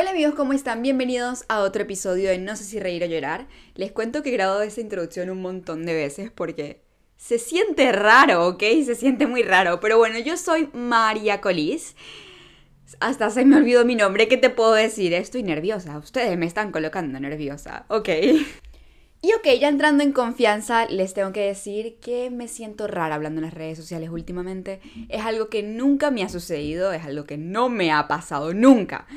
Hola 0.00 0.10
amigos, 0.10 0.36
¿cómo 0.36 0.52
están? 0.52 0.80
Bienvenidos 0.80 1.44
a 1.48 1.58
otro 1.58 1.82
episodio 1.82 2.30
de 2.30 2.38
No 2.38 2.54
sé 2.54 2.62
si 2.62 2.78
reír 2.78 3.02
o 3.02 3.06
llorar. 3.06 3.48
Les 3.74 3.90
cuento 3.90 4.22
que 4.22 4.28
he 4.28 4.32
grabado 4.32 4.62
esta 4.62 4.80
introducción 4.80 5.28
un 5.28 5.42
montón 5.42 5.84
de 5.84 5.92
veces 5.92 6.30
porque 6.30 6.82
se 7.16 7.40
siente 7.40 7.90
raro, 7.90 8.46
¿ok? 8.46 8.62
Se 8.84 8.94
siente 8.94 9.26
muy 9.26 9.42
raro. 9.42 9.80
Pero 9.80 9.98
bueno, 9.98 10.20
yo 10.20 10.36
soy 10.36 10.70
María 10.72 11.40
Colís. 11.40 11.96
Hasta 13.00 13.28
se 13.30 13.44
me 13.44 13.56
olvidó 13.56 13.84
mi 13.84 13.96
nombre, 13.96 14.28
¿qué 14.28 14.36
te 14.36 14.50
puedo 14.50 14.72
decir? 14.72 15.12
Estoy 15.14 15.42
nerviosa, 15.42 15.98
ustedes 15.98 16.38
me 16.38 16.46
están 16.46 16.70
colocando 16.70 17.18
nerviosa, 17.18 17.84
¿ok? 17.88 18.08
Y 19.20 19.32
ok, 19.32 19.48
ya 19.58 19.66
entrando 19.66 20.04
en 20.04 20.12
confianza, 20.12 20.86
les 20.86 21.12
tengo 21.12 21.32
que 21.32 21.40
decir 21.40 21.98
que 21.98 22.30
me 22.30 22.46
siento 22.46 22.86
rara 22.86 23.16
hablando 23.16 23.40
en 23.40 23.46
las 23.46 23.54
redes 23.54 23.76
sociales 23.76 24.10
últimamente. 24.10 24.80
Es 25.08 25.24
algo 25.24 25.48
que 25.48 25.64
nunca 25.64 26.12
me 26.12 26.22
ha 26.22 26.28
sucedido, 26.28 26.92
es 26.92 27.04
algo 27.04 27.24
que 27.24 27.36
no 27.36 27.68
me 27.68 27.90
ha 27.90 28.06
pasado 28.06 28.54
nunca. 28.54 29.08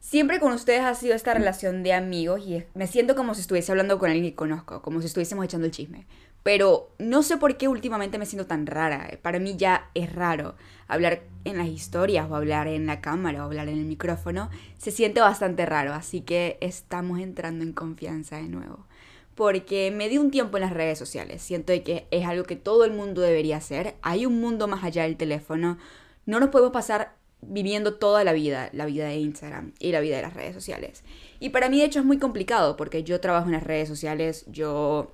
Siempre 0.00 0.40
con 0.40 0.52
ustedes 0.52 0.80
ha 0.80 0.94
sido 0.94 1.14
esta 1.14 1.34
relación 1.34 1.82
de 1.82 1.92
amigos 1.92 2.40
y 2.40 2.64
me 2.74 2.86
siento 2.86 3.14
como 3.14 3.34
si 3.34 3.42
estuviese 3.42 3.70
hablando 3.70 3.98
con 3.98 4.10
alguien 4.10 4.30
que 4.30 4.34
conozco, 4.34 4.80
como 4.80 5.00
si 5.00 5.06
estuviésemos 5.06 5.44
echando 5.44 5.66
el 5.66 5.72
chisme. 5.72 6.06
Pero 6.42 6.90
no 6.98 7.22
sé 7.22 7.36
por 7.36 7.58
qué 7.58 7.68
últimamente 7.68 8.18
me 8.18 8.24
siento 8.24 8.46
tan 8.46 8.66
rara. 8.66 9.10
Para 9.20 9.38
mí 9.38 9.56
ya 9.58 9.90
es 9.92 10.10
raro 10.12 10.54
hablar 10.88 11.22
en 11.44 11.58
las 11.58 11.68
historias 11.68 12.30
o 12.30 12.34
hablar 12.34 12.66
en 12.66 12.86
la 12.86 13.02
cámara 13.02 13.42
o 13.42 13.44
hablar 13.44 13.68
en 13.68 13.78
el 13.78 13.84
micrófono. 13.84 14.48
Se 14.78 14.90
siente 14.90 15.20
bastante 15.20 15.66
raro, 15.66 15.92
así 15.92 16.22
que 16.22 16.56
estamos 16.62 17.20
entrando 17.20 17.62
en 17.62 17.74
confianza 17.74 18.36
de 18.36 18.48
nuevo. 18.48 18.86
Porque 19.34 19.90
me 19.90 20.08
di 20.08 20.16
un 20.16 20.30
tiempo 20.30 20.56
en 20.56 20.62
las 20.62 20.72
redes 20.72 20.98
sociales. 20.98 21.42
Siento 21.42 21.74
que 21.84 22.06
es 22.10 22.26
algo 22.26 22.44
que 22.44 22.56
todo 22.56 22.86
el 22.86 22.92
mundo 22.92 23.20
debería 23.20 23.58
hacer. 23.58 23.96
Hay 24.00 24.24
un 24.24 24.40
mundo 24.40 24.66
más 24.66 24.82
allá 24.82 25.02
del 25.02 25.18
teléfono. 25.18 25.76
No 26.24 26.40
nos 26.40 26.48
podemos 26.48 26.72
pasar 26.72 27.19
viviendo 27.42 27.94
toda 27.94 28.24
la 28.24 28.32
vida, 28.32 28.70
la 28.72 28.86
vida 28.86 29.06
de 29.06 29.16
Instagram 29.16 29.72
y 29.78 29.92
la 29.92 30.00
vida 30.00 30.16
de 30.16 30.22
las 30.22 30.34
redes 30.34 30.54
sociales. 30.54 31.04
Y 31.38 31.50
para 31.50 31.68
mí 31.68 31.78
de 31.78 31.86
hecho 31.86 32.00
es 32.00 32.04
muy 32.04 32.18
complicado 32.18 32.76
porque 32.76 33.02
yo 33.02 33.20
trabajo 33.20 33.46
en 33.46 33.52
las 33.52 33.62
redes 33.62 33.88
sociales, 33.88 34.44
yo 34.48 35.12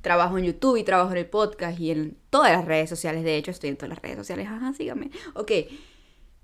trabajo 0.00 0.38
en 0.38 0.44
YouTube 0.44 0.76
y 0.76 0.84
trabajo 0.84 1.12
en 1.12 1.18
el 1.18 1.26
podcast 1.26 1.80
y 1.80 1.90
en 1.90 2.16
todas 2.30 2.52
las 2.52 2.64
redes 2.64 2.90
sociales, 2.90 3.24
de 3.24 3.36
hecho 3.36 3.50
estoy 3.50 3.70
en 3.70 3.76
todas 3.76 3.90
las 3.90 4.02
redes 4.02 4.16
sociales, 4.16 4.46
ajá, 4.48 4.72
síganme. 4.74 5.10
Ok, 5.34 5.50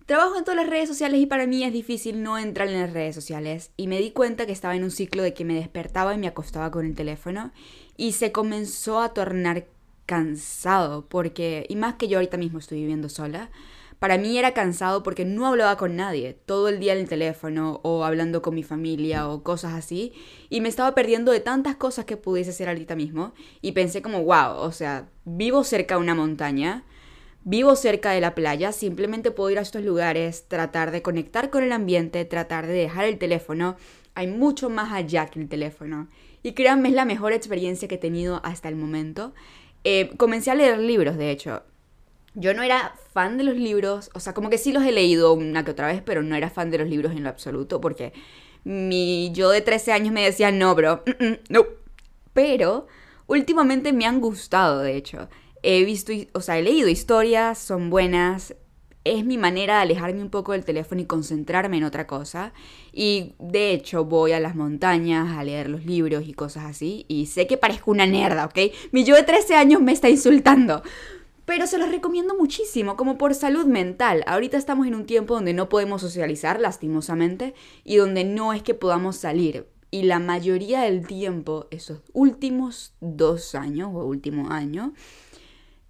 trabajo 0.06 0.36
en 0.36 0.44
todas 0.44 0.56
las 0.56 0.68
redes 0.68 0.88
sociales 0.88 1.20
y 1.20 1.26
para 1.26 1.46
mí 1.46 1.62
es 1.62 1.72
difícil 1.72 2.22
no 2.22 2.38
entrar 2.38 2.68
en 2.68 2.80
las 2.80 2.92
redes 2.92 3.14
sociales 3.14 3.70
y 3.76 3.86
me 3.86 3.98
di 3.98 4.10
cuenta 4.10 4.46
que 4.46 4.52
estaba 4.52 4.74
en 4.74 4.82
un 4.82 4.90
ciclo 4.90 5.22
de 5.22 5.34
que 5.34 5.44
me 5.44 5.54
despertaba 5.54 6.14
y 6.14 6.18
me 6.18 6.26
acostaba 6.26 6.70
con 6.70 6.86
el 6.86 6.94
teléfono 6.94 7.52
y 7.96 8.12
se 8.12 8.32
comenzó 8.32 9.00
a 9.00 9.12
tornar 9.12 9.66
cansado 10.06 11.06
porque, 11.06 11.66
y 11.68 11.76
más 11.76 11.94
que 11.94 12.08
yo 12.08 12.18
ahorita 12.18 12.36
mismo 12.36 12.58
estoy 12.58 12.80
viviendo 12.80 13.08
sola, 13.08 13.50
para 14.00 14.16
mí 14.16 14.36
era 14.38 14.54
cansado 14.54 15.02
porque 15.02 15.26
no 15.26 15.46
hablaba 15.46 15.76
con 15.76 15.94
nadie, 15.94 16.32
todo 16.46 16.68
el 16.68 16.80
día 16.80 16.94
en 16.94 17.00
el 17.00 17.08
teléfono 17.08 17.80
o 17.84 18.02
hablando 18.02 18.40
con 18.40 18.54
mi 18.54 18.62
familia 18.62 19.28
o 19.28 19.42
cosas 19.42 19.74
así, 19.74 20.14
y 20.48 20.62
me 20.62 20.70
estaba 20.70 20.94
perdiendo 20.94 21.30
de 21.30 21.40
tantas 21.40 21.76
cosas 21.76 22.06
que 22.06 22.16
pudiese 22.16 22.50
hacer 22.50 22.68
ahorita 22.68 22.96
mismo, 22.96 23.34
y 23.60 23.72
pensé 23.72 24.00
como, 24.00 24.24
wow, 24.24 24.56
o 24.56 24.72
sea, 24.72 25.10
vivo 25.26 25.62
cerca 25.64 25.96
de 25.96 26.00
una 26.00 26.14
montaña, 26.14 26.84
vivo 27.44 27.76
cerca 27.76 28.12
de 28.12 28.22
la 28.22 28.34
playa, 28.34 28.72
simplemente 28.72 29.30
puedo 29.30 29.50
ir 29.50 29.58
a 29.58 29.62
estos 29.62 29.84
lugares, 29.84 30.48
tratar 30.48 30.92
de 30.92 31.02
conectar 31.02 31.50
con 31.50 31.62
el 31.62 31.72
ambiente, 31.72 32.24
tratar 32.24 32.66
de 32.66 32.72
dejar 32.72 33.04
el 33.04 33.18
teléfono, 33.18 33.76
hay 34.14 34.28
mucho 34.28 34.70
más 34.70 34.92
allá 34.92 35.26
que 35.26 35.40
el 35.40 35.48
teléfono. 35.48 36.08
Y 36.42 36.52
créanme, 36.52 36.88
es 36.88 36.94
la 36.94 37.04
mejor 37.04 37.34
experiencia 37.34 37.86
que 37.86 37.96
he 37.96 37.98
tenido 37.98 38.40
hasta 38.44 38.70
el 38.70 38.76
momento. 38.76 39.34
Eh, 39.84 40.10
comencé 40.16 40.50
a 40.50 40.54
leer 40.54 40.78
libros, 40.78 41.18
de 41.18 41.30
hecho. 41.30 41.62
Yo 42.34 42.54
no 42.54 42.62
era 42.62 42.94
fan 43.12 43.38
de 43.38 43.44
los 43.44 43.56
libros, 43.56 44.10
o 44.14 44.20
sea, 44.20 44.34
como 44.34 44.50
que 44.50 44.58
sí 44.58 44.72
los 44.72 44.84
he 44.84 44.92
leído 44.92 45.32
una 45.32 45.64
que 45.64 45.72
otra 45.72 45.88
vez, 45.88 46.00
pero 46.04 46.22
no 46.22 46.36
era 46.36 46.48
fan 46.48 46.70
de 46.70 46.78
los 46.78 46.88
libros 46.88 47.12
en 47.12 47.24
lo 47.24 47.28
absoluto, 47.28 47.80
porque 47.80 48.12
mi 48.64 49.32
yo 49.32 49.50
de 49.50 49.60
13 49.60 49.92
años 49.92 50.12
me 50.12 50.24
decía, 50.24 50.52
no, 50.52 50.74
bro, 50.74 51.02
no. 51.48 51.64
Pero 52.32 52.86
últimamente 53.26 53.92
me 53.92 54.06
han 54.06 54.20
gustado, 54.20 54.80
de 54.80 54.96
hecho. 54.96 55.28
He 55.62 55.84
visto, 55.84 56.12
o 56.32 56.40
sea, 56.40 56.58
he 56.58 56.62
leído 56.62 56.88
historias, 56.88 57.58
son 57.58 57.90
buenas, 57.90 58.54
es 59.04 59.24
mi 59.24 59.38
manera 59.38 59.76
de 59.76 59.82
alejarme 59.82 60.22
un 60.22 60.30
poco 60.30 60.52
del 60.52 60.64
teléfono 60.64 61.00
y 61.00 61.06
concentrarme 61.06 61.78
en 61.78 61.84
otra 61.84 62.06
cosa. 62.06 62.52
Y 62.92 63.34
de 63.38 63.72
hecho 63.72 64.04
voy 64.04 64.32
a 64.32 64.40
las 64.40 64.54
montañas 64.54 65.36
a 65.36 65.44
leer 65.44 65.68
los 65.70 65.84
libros 65.84 66.24
y 66.26 66.34
cosas 66.34 66.64
así. 66.64 67.06
Y 67.08 67.26
sé 67.26 67.46
que 67.46 67.56
parezco 67.56 67.90
una 67.90 68.06
nerda, 68.06 68.44
¿ok? 68.44 68.58
Mi 68.92 69.04
yo 69.04 69.16
de 69.16 69.22
13 69.22 69.54
años 69.56 69.80
me 69.80 69.92
está 69.92 70.08
insultando. 70.08 70.82
Pero 71.50 71.66
se 71.66 71.78
los 71.78 71.90
recomiendo 71.90 72.36
muchísimo, 72.36 72.96
como 72.96 73.18
por 73.18 73.34
salud 73.34 73.66
mental. 73.66 74.22
Ahorita 74.28 74.56
estamos 74.56 74.86
en 74.86 74.94
un 74.94 75.04
tiempo 75.04 75.34
donde 75.34 75.52
no 75.52 75.68
podemos 75.68 76.00
socializar, 76.00 76.60
lastimosamente, 76.60 77.54
y 77.82 77.96
donde 77.96 78.22
no 78.22 78.52
es 78.52 78.62
que 78.62 78.74
podamos 78.74 79.16
salir. 79.16 79.66
Y 79.90 80.04
la 80.04 80.20
mayoría 80.20 80.82
del 80.82 81.08
tiempo, 81.08 81.66
esos 81.72 82.02
últimos 82.12 82.94
dos 83.00 83.56
años 83.56 83.90
o 83.92 84.04
último 84.04 84.52
año, 84.52 84.92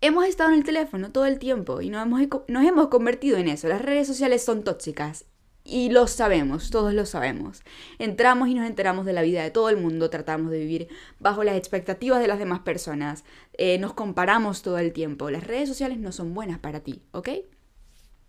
hemos 0.01 0.25
estado 0.25 0.49
en 0.49 0.57
el 0.57 0.65
teléfono 0.65 1.13
todo 1.13 1.27
el 1.27 1.39
tiempo 1.39 1.83
y 1.83 1.91
nos 1.91 2.07
hemos, 2.07 2.23
nos 2.49 2.65
hemos 2.65 2.89
convertido 2.89 3.37
en 3.37 3.49
eso. 3.49 3.69
Las 3.69 3.83
redes 3.83 4.07
sociales 4.07 4.43
son 4.43 4.65
tóxicas 4.65 5.27
y 5.65 5.91
lo 5.91 6.07
sabemos, 6.07 6.71
todos 6.71 6.95
lo 6.95 7.07
sabemos. 7.07 7.63
Entramos 7.99 8.49
y 8.49 8.55
nos 8.55 8.67
enteramos 8.67 9.07
de 9.07 9.13
la 9.13 9.23
vida 9.23 9.43
de 9.43 9.51
todo 9.51 9.69
el 9.69 9.77
mundo, 9.77 10.11
tratamos 10.11 10.51
de 10.51 10.59
vivir 10.59 10.89
bajo 11.19 11.45
las 11.45 11.57
expectativas 11.57 12.21
de 12.21 12.29
las 12.29 12.39
demás 12.39 12.61
personas, 12.61 13.25
eh, 13.55 13.79
nos 13.79 13.93
comparamos 13.93 14.63
todo 14.63 14.79
el 14.79 14.93
tiempo. 14.93 15.31
Las 15.31 15.47
redes 15.47 15.69
sociales 15.69 15.99
no 15.99 16.13
son 16.13 16.35
buenas 16.35 16.59
para 16.59 16.81
ti, 16.81 17.03
¿ok? 17.13 17.29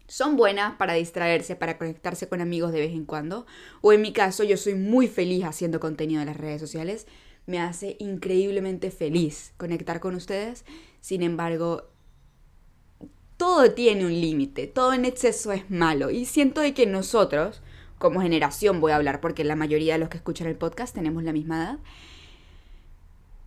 Son 0.08 0.36
buenas 0.36 0.76
para 0.76 0.94
distraerse, 0.94 1.56
para 1.56 1.78
conectarse 1.78 2.28
con 2.28 2.42
amigos 2.42 2.74
de 2.74 2.82
vez 2.82 2.92
en 2.92 3.06
cuando. 3.06 3.46
O 3.80 3.94
en 3.94 4.02
mi 4.02 4.12
caso, 4.12 4.44
yo 4.44 4.58
soy 4.58 4.76
muy 4.76 5.08
feliz 5.08 5.46
haciendo 5.46 5.80
contenido 5.80 6.20
en 6.20 6.28
las 6.28 6.36
redes 6.36 6.60
sociales. 6.60 7.08
Me 7.46 7.60
hace 7.60 7.96
increíblemente 7.98 8.92
feliz 8.92 9.54
conectar 9.56 10.02
con 10.02 10.16
ustedes. 10.16 10.66
Sin 11.00 11.24
embargo, 11.24 11.91
todo 13.42 13.72
tiene 13.72 14.06
un 14.06 14.14
límite, 14.14 14.68
todo 14.68 14.94
en 14.94 15.04
exceso 15.04 15.52
es 15.52 15.68
malo. 15.72 16.12
Y 16.12 16.26
siento 16.26 16.62
que 16.76 16.86
nosotros, 16.86 17.64
como 17.98 18.22
generación 18.22 18.80
voy 18.80 18.92
a 18.92 18.98
hablar, 18.98 19.20
porque 19.20 19.44
la 19.44 19.56
mayoría 19.56 19.94
de 19.94 20.00
los 20.00 20.10
que 20.10 20.18
escuchan 20.18 20.46
el 20.46 20.56
podcast 20.56 20.94
tenemos 20.94 21.24
la 21.24 21.34
misma 21.34 21.58
edad, 21.58 21.80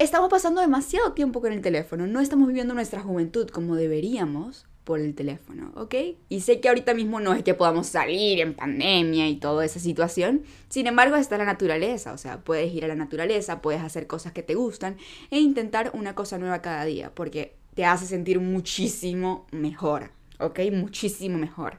estamos 0.01 0.31
pasando 0.31 0.61
demasiado 0.61 1.13
tiempo 1.13 1.41
con 1.41 1.53
el 1.53 1.61
teléfono, 1.61 2.09
no 2.09 2.19
estamos 2.19 2.49
viviendo 2.49 2.75
nuestra 2.75 3.03
juventud 3.03 3.49
como 3.51 3.77
deberíamos 3.77 4.67
por 4.83 4.99
el 4.99 5.15
teléfono, 5.15 5.71
¿ok? 5.77 5.95
Y 6.29 6.41
sé 6.41 6.59
que 6.59 6.69
ahorita 6.69 6.93
mismo 6.93 7.21
no 7.21 7.33
es 7.33 7.45
que 7.45 7.55
podamos 7.55 7.87
salir 7.87 8.41
en 8.41 8.55
pandemia 8.55 9.29
y 9.29 9.37
toda 9.37 9.65
esa 9.65 9.79
situación, 9.79 10.43
sin 10.71 10.89
embargo 10.89 11.15
está 11.15 11.39
la 11.39 11.45
naturaleza, 11.45 12.13
o 12.13 12.19
sea, 12.19 12.41
puedes 12.41 12.75
ir 12.75 12.85
a 12.85 12.89
la 12.89 12.97
naturaleza, 12.97 13.63
puedes 13.63 13.81
hacer 13.81 14.09
cosas 14.09 14.33
que 14.33 14.43
te 14.43 14.57
gustan 14.57 14.97
e 15.31 15.39
intentar 15.39 15.93
una 15.95 16.17
cosa 16.17 16.37
nueva 16.37 16.63
cada 16.63 16.85
día, 16.85 17.15
porque 17.15 17.55
te 17.75 17.85
hace 17.85 18.07
sentir 18.07 18.41
muchísimo 18.41 19.47
mejor, 19.53 20.13
¿ok? 20.39 20.61
Muchísimo 20.73 21.39
mejor. 21.39 21.79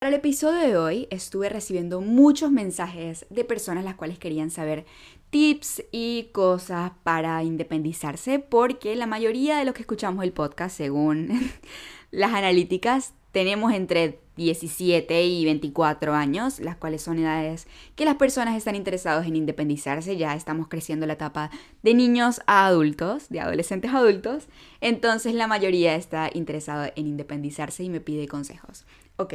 Para 0.00 0.14
el 0.14 0.20
episodio 0.20 0.60
de 0.60 0.76
hoy 0.76 1.08
estuve 1.10 1.48
recibiendo 1.48 2.00
muchos 2.00 2.50
mensajes 2.50 3.26
de 3.30 3.44
personas 3.44 3.84
las 3.84 3.94
cuales 3.94 4.18
querían 4.18 4.50
saber 4.50 4.84
tips 5.30 5.82
y 5.92 6.28
cosas 6.32 6.92
para 7.02 7.42
independizarse 7.42 8.38
porque 8.38 8.94
la 8.96 9.06
mayoría 9.06 9.56
de 9.56 9.64
los 9.64 9.74
que 9.74 9.80
escuchamos 9.80 10.22
el 10.22 10.32
podcast 10.32 10.76
según 10.76 11.50
las 12.10 12.34
analíticas 12.34 13.14
tenemos 13.34 13.72
entre 13.72 14.20
17 14.36 15.24
y 15.26 15.44
24 15.44 16.14
años, 16.14 16.60
las 16.60 16.76
cuales 16.76 17.02
son 17.02 17.18
edades 17.18 17.66
que 17.96 18.04
las 18.04 18.14
personas 18.14 18.56
están 18.56 18.76
interesadas 18.76 19.26
en 19.26 19.34
independizarse, 19.34 20.16
ya 20.16 20.36
estamos 20.36 20.68
creciendo 20.68 21.04
la 21.04 21.14
etapa 21.14 21.50
de 21.82 21.94
niños 21.94 22.42
a 22.46 22.64
adultos, 22.64 23.28
de 23.30 23.40
adolescentes 23.40 23.90
a 23.90 23.98
adultos, 23.98 24.46
entonces 24.80 25.34
la 25.34 25.48
mayoría 25.48 25.96
está 25.96 26.30
interesada 26.32 26.92
en 26.94 27.08
independizarse 27.08 27.82
y 27.82 27.90
me 27.90 28.00
pide 28.00 28.28
consejos. 28.28 28.86
Ok, 29.16 29.34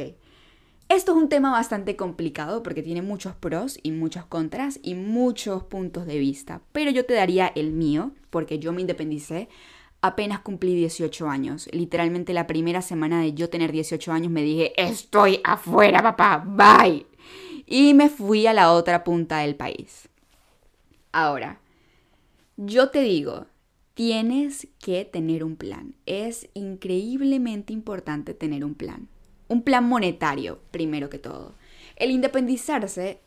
esto 0.88 1.12
es 1.12 1.18
un 1.18 1.28
tema 1.28 1.50
bastante 1.50 1.94
complicado 1.94 2.62
porque 2.62 2.82
tiene 2.82 3.02
muchos 3.02 3.34
pros 3.34 3.78
y 3.82 3.92
muchos 3.92 4.24
contras 4.24 4.80
y 4.82 4.94
muchos 4.94 5.62
puntos 5.64 6.06
de 6.06 6.18
vista, 6.18 6.62
pero 6.72 6.90
yo 6.90 7.04
te 7.04 7.12
daría 7.12 7.48
el 7.54 7.70
mío 7.72 8.12
porque 8.30 8.58
yo 8.58 8.72
me 8.72 8.80
independicé 8.80 9.50
apenas 10.00 10.40
cumplí 10.40 10.74
18 10.74 11.28
años. 11.28 11.68
Literalmente 11.72 12.32
la 12.32 12.46
primera 12.46 12.82
semana 12.82 13.20
de 13.20 13.34
yo 13.34 13.50
tener 13.50 13.72
18 13.72 14.12
años 14.12 14.30
me 14.30 14.42
dije, 14.42 14.72
estoy 14.76 15.40
afuera, 15.44 16.02
papá, 16.02 16.44
bye. 16.46 17.06
Y 17.66 17.94
me 17.94 18.08
fui 18.08 18.46
a 18.46 18.52
la 18.52 18.72
otra 18.72 19.04
punta 19.04 19.38
del 19.38 19.54
país. 19.54 20.08
Ahora, 21.12 21.60
yo 22.56 22.90
te 22.90 23.00
digo, 23.00 23.46
tienes 23.94 24.68
que 24.78 25.04
tener 25.04 25.44
un 25.44 25.56
plan. 25.56 25.94
Es 26.06 26.48
increíblemente 26.54 27.72
importante 27.72 28.34
tener 28.34 28.64
un 28.64 28.74
plan. 28.74 29.08
Un 29.48 29.62
plan 29.62 29.88
monetario, 29.88 30.60
primero 30.70 31.10
que 31.10 31.18
todo. 31.18 31.54
El 31.96 32.10
independizarse 32.10 33.20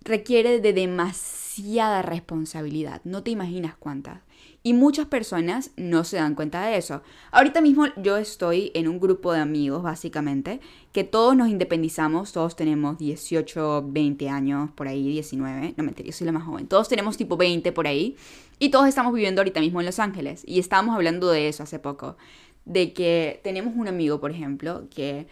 requiere 0.00 0.60
de 0.60 0.72
demasiada 0.72 2.02
responsabilidad, 2.02 3.00
no 3.04 3.22
te 3.22 3.30
imaginas 3.30 3.76
cuántas. 3.76 4.22
Y 4.66 4.72
muchas 4.72 5.06
personas 5.06 5.70
no 5.76 6.02
se 6.02 6.16
dan 6.16 6.34
cuenta 6.34 6.66
de 6.66 6.76
eso. 6.76 7.00
Ahorita 7.30 7.60
mismo 7.60 7.86
yo 8.02 8.16
estoy 8.16 8.72
en 8.74 8.88
un 8.88 8.98
grupo 8.98 9.32
de 9.32 9.38
amigos, 9.38 9.84
básicamente, 9.84 10.58
que 10.90 11.04
todos 11.04 11.36
nos 11.36 11.50
independizamos, 11.50 12.32
todos 12.32 12.56
tenemos 12.56 12.98
18, 12.98 13.84
20 13.86 14.28
años, 14.28 14.72
por 14.72 14.88
ahí, 14.88 15.08
19, 15.08 15.74
no 15.76 15.84
me 15.84 15.94
yo 15.94 16.10
soy 16.10 16.24
la 16.24 16.32
más 16.32 16.42
joven, 16.42 16.66
todos 16.66 16.88
tenemos 16.88 17.16
tipo 17.16 17.36
20 17.36 17.70
por 17.70 17.86
ahí, 17.86 18.16
y 18.58 18.70
todos 18.70 18.88
estamos 18.88 19.14
viviendo 19.14 19.40
ahorita 19.40 19.60
mismo 19.60 19.78
en 19.78 19.86
Los 19.86 20.00
Ángeles. 20.00 20.42
Y 20.44 20.58
estábamos 20.58 20.96
hablando 20.96 21.30
de 21.30 21.46
eso 21.46 21.62
hace 21.62 21.78
poco, 21.78 22.16
de 22.64 22.92
que 22.92 23.40
tenemos 23.44 23.72
un 23.76 23.86
amigo, 23.86 24.18
por 24.18 24.32
ejemplo, 24.32 24.88
que 24.92 25.28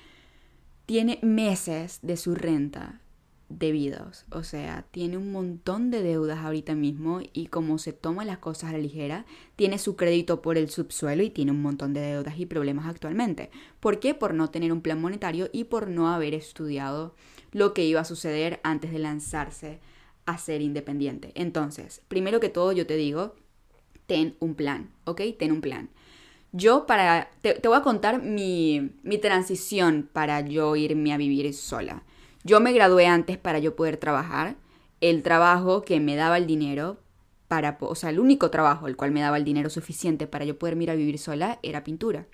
tiene 0.86 1.18
meses 1.22 1.98
de 2.02 2.16
su 2.16 2.36
renta 2.36 3.00
debidos. 3.58 4.24
O 4.30 4.42
sea, 4.42 4.84
tiene 4.90 5.16
un 5.16 5.32
montón 5.32 5.90
de 5.90 6.02
deudas 6.02 6.38
ahorita 6.38 6.74
mismo 6.74 7.20
y 7.32 7.46
como 7.46 7.78
se 7.78 7.92
toma 7.92 8.24
las 8.24 8.38
cosas 8.38 8.70
a 8.70 8.72
la 8.72 8.78
ligera, 8.78 9.26
tiene 9.56 9.78
su 9.78 9.96
crédito 9.96 10.42
por 10.42 10.58
el 10.58 10.68
subsuelo 10.68 11.22
y 11.22 11.30
tiene 11.30 11.52
un 11.52 11.62
montón 11.62 11.94
de 11.94 12.00
deudas 12.00 12.38
y 12.38 12.46
problemas 12.46 12.86
actualmente. 12.86 13.50
¿Por 13.80 14.00
qué? 14.00 14.14
Por 14.14 14.34
no 14.34 14.50
tener 14.50 14.72
un 14.72 14.80
plan 14.80 15.00
monetario 15.00 15.48
y 15.52 15.64
por 15.64 15.88
no 15.88 16.12
haber 16.12 16.34
estudiado 16.34 17.14
lo 17.52 17.74
que 17.74 17.84
iba 17.84 18.00
a 18.00 18.04
suceder 18.04 18.60
antes 18.62 18.92
de 18.92 18.98
lanzarse 18.98 19.80
a 20.26 20.38
ser 20.38 20.60
independiente. 20.60 21.32
Entonces, 21.34 22.02
primero 22.08 22.40
que 22.40 22.48
todo 22.48 22.72
yo 22.72 22.86
te 22.86 22.96
digo, 22.96 23.34
ten 24.06 24.36
un 24.40 24.54
plan, 24.54 24.90
¿ok? 25.04 25.20
Ten 25.38 25.52
un 25.52 25.60
plan. 25.60 25.90
Yo 26.52 26.86
para, 26.86 27.30
te, 27.40 27.60
voy 27.64 27.76
a 27.76 27.82
contar 27.82 28.22
mi, 28.22 28.92
mi 29.02 29.18
transición 29.18 30.08
para 30.12 30.40
yo 30.40 30.76
irme 30.76 31.12
a 31.12 31.16
vivir 31.16 31.52
sola. 31.52 32.04
Yo 32.44 32.60
me 32.60 32.72
gradué 32.72 33.06
antes 33.06 33.38
para 33.38 33.58
yo 33.58 33.74
poder 33.74 33.96
trabajar. 33.96 34.56
El 35.00 35.22
trabajo 35.22 35.82
que 35.82 35.98
me 35.98 36.14
daba 36.14 36.36
el 36.36 36.46
dinero 36.46 36.98
para, 37.48 37.78
o 37.80 37.94
sea, 37.94 38.10
el 38.10 38.20
único 38.20 38.50
trabajo 38.50 38.86
el 38.86 38.96
cual 38.96 39.12
me 39.12 39.20
daba 39.20 39.38
el 39.38 39.44
dinero 39.44 39.70
suficiente 39.70 40.26
para 40.26 40.44
yo 40.44 40.58
poder 40.58 40.80
ir 40.80 40.90
a 40.90 40.94
vivir 40.94 41.18
sola 41.18 41.58
era 41.62 41.84
pintura. 41.84 42.26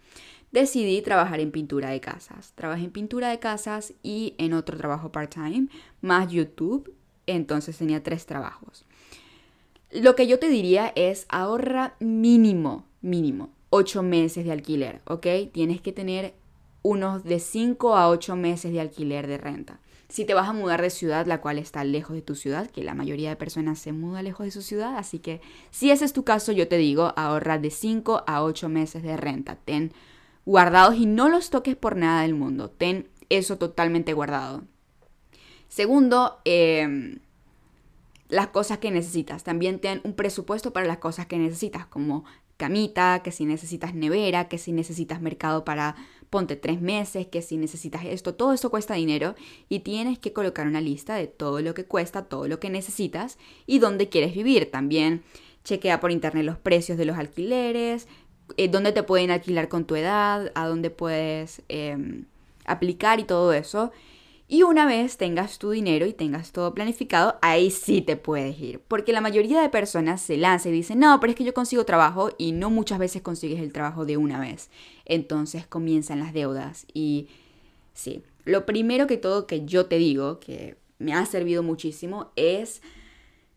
Decidí 0.50 1.00
trabajar 1.00 1.38
en 1.38 1.52
pintura 1.52 1.90
de 1.90 2.00
casas. 2.00 2.52
Trabajé 2.56 2.84
en 2.84 2.90
pintura 2.90 3.30
de 3.30 3.38
casas 3.38 3.94
y 4.02 4.34
en 4.38 4.52
otro 4.52 4.76
trabajo 4.76 5.12
part-time, 5.12 5.68
más 6.00 6.30
YouTube. 6.30 6.92
Entonces 7.26 7.78
tenía 7.78 8.02
tres 8.02 8.26
trabajos. 8.26 8.84
Lo 9.92 10.16
que 10.16 10.26
yo 10.26 10.40
te 10.40 10.48
diría 10.48 10.92
es 10.96 11.26
ahorra 11.28 11.94
mínimo, 12.00 12.86
mínimo, 13.00 13.50
ocho 13.70 14.02
meses 14.02 14.44
de 14.44 14.52
alquiler, 14.52 15.02
¿ok? 15.04 15.26
Tienes 15.52 15.80
que 15.80 15.92
tener 15.92 16.34
unos 16.82 17.22
de 17.22 17.38
cinco 17.38 17.96
a 17.96 18.08
ocho 18.08 18.34
meses 18.34 18.72
de 18.72 18.80
alquiler 18.80 19.28
de 19.28 19.38
renta. 19.38 19.80
Si 20.10 20.24
te 20.24 20.34
vas 20.34 20.48
a 20.48 20.52
mudar 20.52 20.82
de 20.82 20.90
ciudad, 20.90 21.24
la 21.26 21.40
cual 21.40 21.58
está 21.58 21.84
lejos 21.84 22.16
de 22.16 22.22
tu 22.22 22.34
ciudad, 22.34 22.68
que 22.68 22.82
la 22.82 22.94
mayoría 22.94 23.28
de 23.28 23.36
personas 23.36 23.78
se 23.78 23.92
muda 23.92 24.22
lejos 24.22 24.44
de 24.44 24.50
su 24.50 24.60
ciudad, 24.60 24.96
así 24.96 25.20
que 25.20 25.40
si 25.70 25.92
ese 25.92 26.04
es 26.04 26.12
tu 26.12 26.24
caso, 26.24 26.50
yo 26.50 26.66
te 26.66 26.78
digo, 26.78 27.14
ahorra 27.16 27.58
de 27.58 27.70
5 27.70 28.24
a 28.26 28.42
8 28.42 28.68
meses 28.68 29.04
de 29.04 29.16
renta. 29.16 29.54
Ten 29.54 29.92
guardados 30.44 30.96
y 30.96 31.06
no 31.06 31.28
los 31.28 31.50
toques 31.50 31.76
por 31.76 31.96
nada 31.96 32.22
del 32.22 32.34
mundo. 32.34 32.70
Ten 32.70 33.08
eso 33.28 33.56
totalmente 33.56 34.12
guardado. 34.12 34.64
Segundo, 35.68 36.40
em, 36.44 37.20
las 38.28 38.48
cosas 38.48 38.78
que 38.78 38.90
necesitas. 38.90 39.44
También 39.44 39.78
ten 39.78 40.00
un 40.02 40.14
presupuesto 40.14 40.72
para 40.72 40.86
las 40.86 40.98
cosas 40.98 41.26
que 41.26 41.38
necesitas, 41.38 41.86
como 41.86 42.24
camita, 42.56 43.22
que 43.22 43.30
si 43.30 43.44
necesitas 43.44 43.94
nevera, 43.94 44.48
que 44.48 44.58
si 44.58 44.72
necesitas 44.72 45.20
mercado 45.20 45.64
para 45.64 45.94
ponte 46.30 46.56
tres 46.56 46.80
meses, 46.80 47.26
que 47.26 47.42
si 47.42 47.56
necesitas 47.56 48.04
esto, 48.04 48.34
todo 48.34 48.52
eso 48.52 48.70
cuesta 48.70 48.94
dinero 48.94 49.34
y 49.68 49.80
tienes 49.80 50.18
que 50.18 50.32
colocar 50.32 50.66
una 50.66 50.80
lista 50.80 51.16
de 51.16 51.26
todo 51.26 51.60
lo 51.60 51.74
que 51.74 51.84
cuesta, 51.84 52.24
todo 52.24 52.46
lo 52.46 52.60
que 52.60 52.70
necesitas 52.70 53.36
y 53.66 53.80
dónde 53.80 54.08
quieres 54.08 54.34
vivir. 54.34 54.70
También 54.70 55.22
chequea 55.64 56.00
por 56.00 56.12
internet 56.12 56.44
los 56.44 56.56
precios 56.56 56.96
de 56.96 57.04
los 57.04 57.18
alquileres, 57.18 58.06
eh, 58.56 58.68
dónde 58.68 58.92
te 58.92 59.02
pueden 59.02 59.30
alquilar 59.30 59.68
con 59.68 59.84
tu 59.84 59.96
edad, 59.96 60.52
a 60.54 60.66
dónde 60.66 60.90
puedes 60.90 61.62
em, 61.68 62.24
aplicar 62.64 63.20
y 63.20 63.24
todo 63.24 63.52
eso. 63.52 63.90
Y 64.52 64.64
una 64.64 64.84
vez 64.84 65.16
tengas 65.16 65.60
tu 65.60 65.70
dinero 65.70 66.06
y 66.06 66.12
tengas 66.12 66.50
todo 66.50 66.74
planificado, 66.74 67.38
ahí 67.40 67.70
sí 67.70 68.02
te 68.02 68.16
puedes 68.16 68.58
ir. 68.58 68.80
Porque 68.80 69.12
la 69.12 69.20
mayoría 69.20 69.62
de 69.62 69.68
personas 69.68 70.20
se 70.20 70.36
lanza 70.36 70.68
y 70.68 70.72
dicen, 70.72 70.98
no, 70.98 71.20
pero 71.20 71.30
es 71.30 71.36
que 71.36 71.44
yo 71.44 71.54
consigo 71.54 71.84
trabajo 71.84 72.30
y 72.36 72.50
no 72.50 72.68
muchas 72.68 72.98
veces 72.98 73.22
consigues 73.22 73.60
el 73.60 73.72
trabajo 73.72 74.06
de 74.06 74.16
una 74.16 74.40
vez. 74.40 74.68
Entonces 75.04 75.68
comienzan 75.68 76.18
las 76.18 76.32
deudas. 76.32 76.84
Y 76.92 77.28
sí, 77.94 78.24
lo 78.44 78.66
primero 78.66 79.06
que 79.06 79.18
todo 79.18 79.46
que 79.46 79.64
yo 79.66 79.86
te 79.86 79.98
digo, 79.98 80.40
que 80.40 80.76
me 80.98 81.14
ha 81.14 81.24
servido 81.26 81.62
muchísimo, 81.62 82.32
es 82.34 82.82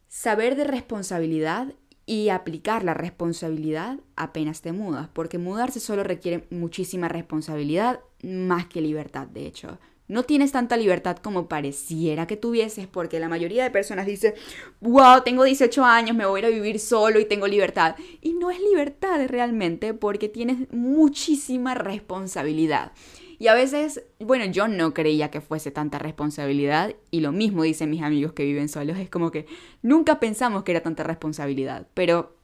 saber 0.08 0.56
de 0.56 0.66
responsabilidad 0.66 1.74
y 2.06 2.30
aplicar 2.30 2.84
la 2.84 2.94
responsabilidad 2.94 4.00
apenas 4.16 4.62
te 4.62 4.74
mudas. 4.74 5.10
Porque 5.12 5.40
mudarse 5.40 5.80
solo 5.80 6.04
requiere 6.04 6.46
muchísima 6.52 7.08
responsabilidad, 7.08 8.02
más 8.22 8.68
que 8.68 8.80
libertad, 8.80 9.26
de 9.26 9.48
hecho 9.48 9.80
no 10.08 10.24
tienes 10.24 10.52
tanta 10.52 10.78
libertad 10.78 11.18
como 11.18 11.48
pareciera 11.48 12.28
que 12.28 12.38
tuvieses, 12.38 12.88
porque 12.88 13.20
la 13.20 13.30
mayoría 13.30 13.64
de 13.64 13.72
personas 13.72 14.06
dice, 14.06 14.36
wow, 14.82 15.22
tengo 15.24 15.44
18 15.44 15.84
años, 15.84 16.16
me 16.16 16.26
voy 16.26 16.40
a 16.40 16.40
ir 16.40 16.46
a 16.46 16.56
vivir 16.56 16.80
solo 16.80 17.20
y 17.20 17.26
tengo 17.26 17.48
libertad. 17.48 17.96
Y 18.22 18.34
no 18.34 18.52
es 18.52 18.60
libertad 18.60 19.26
realmente, 19.28 19.94
porque 19.94 20.30
tienes 20.30 20.72
muchísima 20.72 21.74
responsabilidad. 21.74 22.92
Y 23.40 23.48
a 23.48 23.54
veces, 23.54 24.04
bueno, 24.20 24.46
yo 24.46 24.68
no 24.68 24.94
creía 24.94 25.32
que 25.32 25.42
fuese 25.42 25.72
tanta 25.72 26.00
responsabilidad, 26.00 26.96
y 27.12 27.22
lo 27.22 27.32
mismo 27.32 27.64
dicen 27.64 27.90
mis 27.90 28.02
amigos 28.02 28.34
que 28.34 28.46
viven 28.46 28.70
solos, 28.70 28.98
es 28.98 29.10
como 29.10 29.32
que 29.32 29.48
nunca 29.82 30.20
pensamos 30.20 30.64
que 30.64 30.72
era 30.72 30.82
tanta 30.82 31.04
responsabilidad, 31.04 31.88
pero 31.94 32.38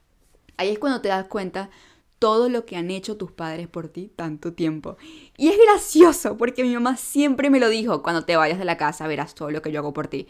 ahí 0.56 0.70
es 0.70 0.78
cuando 0.78 1.00
te 1.00 1.08
das 1.08 1.26
cuenta 1.26 1.70
todo 2.20 2.50
lo 2.50 2.66
que 2.66 2.76
han 2.76 2.90
hecho 2.90 3.16
tus 3.16 3.32
padres 3.32 3.66
por 3.66 3.88
ti 3.88 4.12
tanto 4.14 4.52
tiempo. 4.52 4.96
Y 5.36 5.48
es 5.48 5.58
gracioso 5.58 6.36
porque 6.36 6.62
mi 6.62 6.72
mamá 6.74 6.96
siempre 6.96 7.50
me 7.50 7.58
lo 7.58 7.68
dijo, 7.68 8.02
cuando 8.02 8.24
te 8.24 8.36
vayas 8.36 8.58
de 8.58 8.64
la 8.64 8.76
casa 8.76 9.08
verás 9.08 9.34
todo 9.34 9.50
lo 9.50 9.62
que 9.62 9.72
yo 9.72 9.80
hago 9.80 9.92
por 9.92 10.06
ti. 10.06 10.28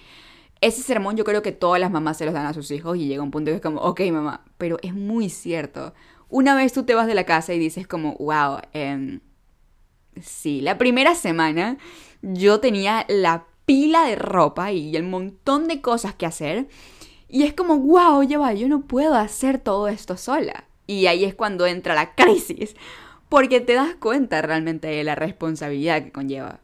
Ese 0.63 0.83
sermón 0.83 1.17
yo 1.17 1.25
creo 1.25 1.43
que 1.43 1.53
todas 1.53 1.81
las 1.81 1.91
mamás 1.91 2.17
se 2.17 2.25
los 2.25 2.33
dan 2.33 2.47
a 2.47 2.55
sus 2.55 2.71
hijos 2.71 2.97
y 2.97 3.07
llega 3.07 3.23
un 3.23 3.33
punto 3.33 3.51
que 3.51 3.57
es 3.57 3.61
como, 3.61 3.81
ok 3.81 4.01
mamá, 4.13 4.45
pero 4.57 4.79
es 4.83 4.95
muy 4.95 5.29
cierto. 5.29 5.93
Una 6.29 6.55
vez 6.55 6.73
tú 6.73 6.85
te 6.85 6.95
vas 6.95 7.09
de 7.09 7.15
la 7.15 7.25
casa 7.25 7.53
y 7.55 7.59
dices 7.59 7.89
como, 7.89 8.15
wow, 8.21 8.59
eh, 8.73 9.19
sí, 10.23 10.61
la 10.61 10.79
primera 10.79 11.17
semana 11.17 11.77
yo 12.23 12.61
tenía 12.61 13.05
la 13.09 13.47
pila 13.67 14.05
de 14.05 14.15
ropa 14.15 14.71
y 14.71 14.95
el 14.95 15.03
montón 15.03 15.67
de 15.67 15.81
cosas 15.81 16.15
que 16.15 16.27
hacer. 16.27 16.69
Y 17.29 17.43
es 17.45 17.53
como, 17.53 17.79
wow, 17.79 18.23
ya 18.23 18.39
va, 18.39 18.53
yo 18.53 18.69
no 18.69 18.83
puedo 18.83 19.15
hacer 19.15 19.59
todo 19.59 19.89
esto 19.89 20.17
sola. 20.17 20.70
Y 20.91 21.07
ahí 21.07 21.25
es 21.25 21.37
cuando 21.37 21.67
entra 21.69 21.95
la 21.95 22.15
crisis, 22.17 22.75
porque 23.29 23.61
te 23.61 23.75
das 23.75 23.95
cuenta 23.95 24.43
realmente 24.43 24.89
de 24.89 25.05
la 25.05 25.15
responsabilidad 25.15 26.03
que 26.03 26.11
conlleva. 26.11 26.59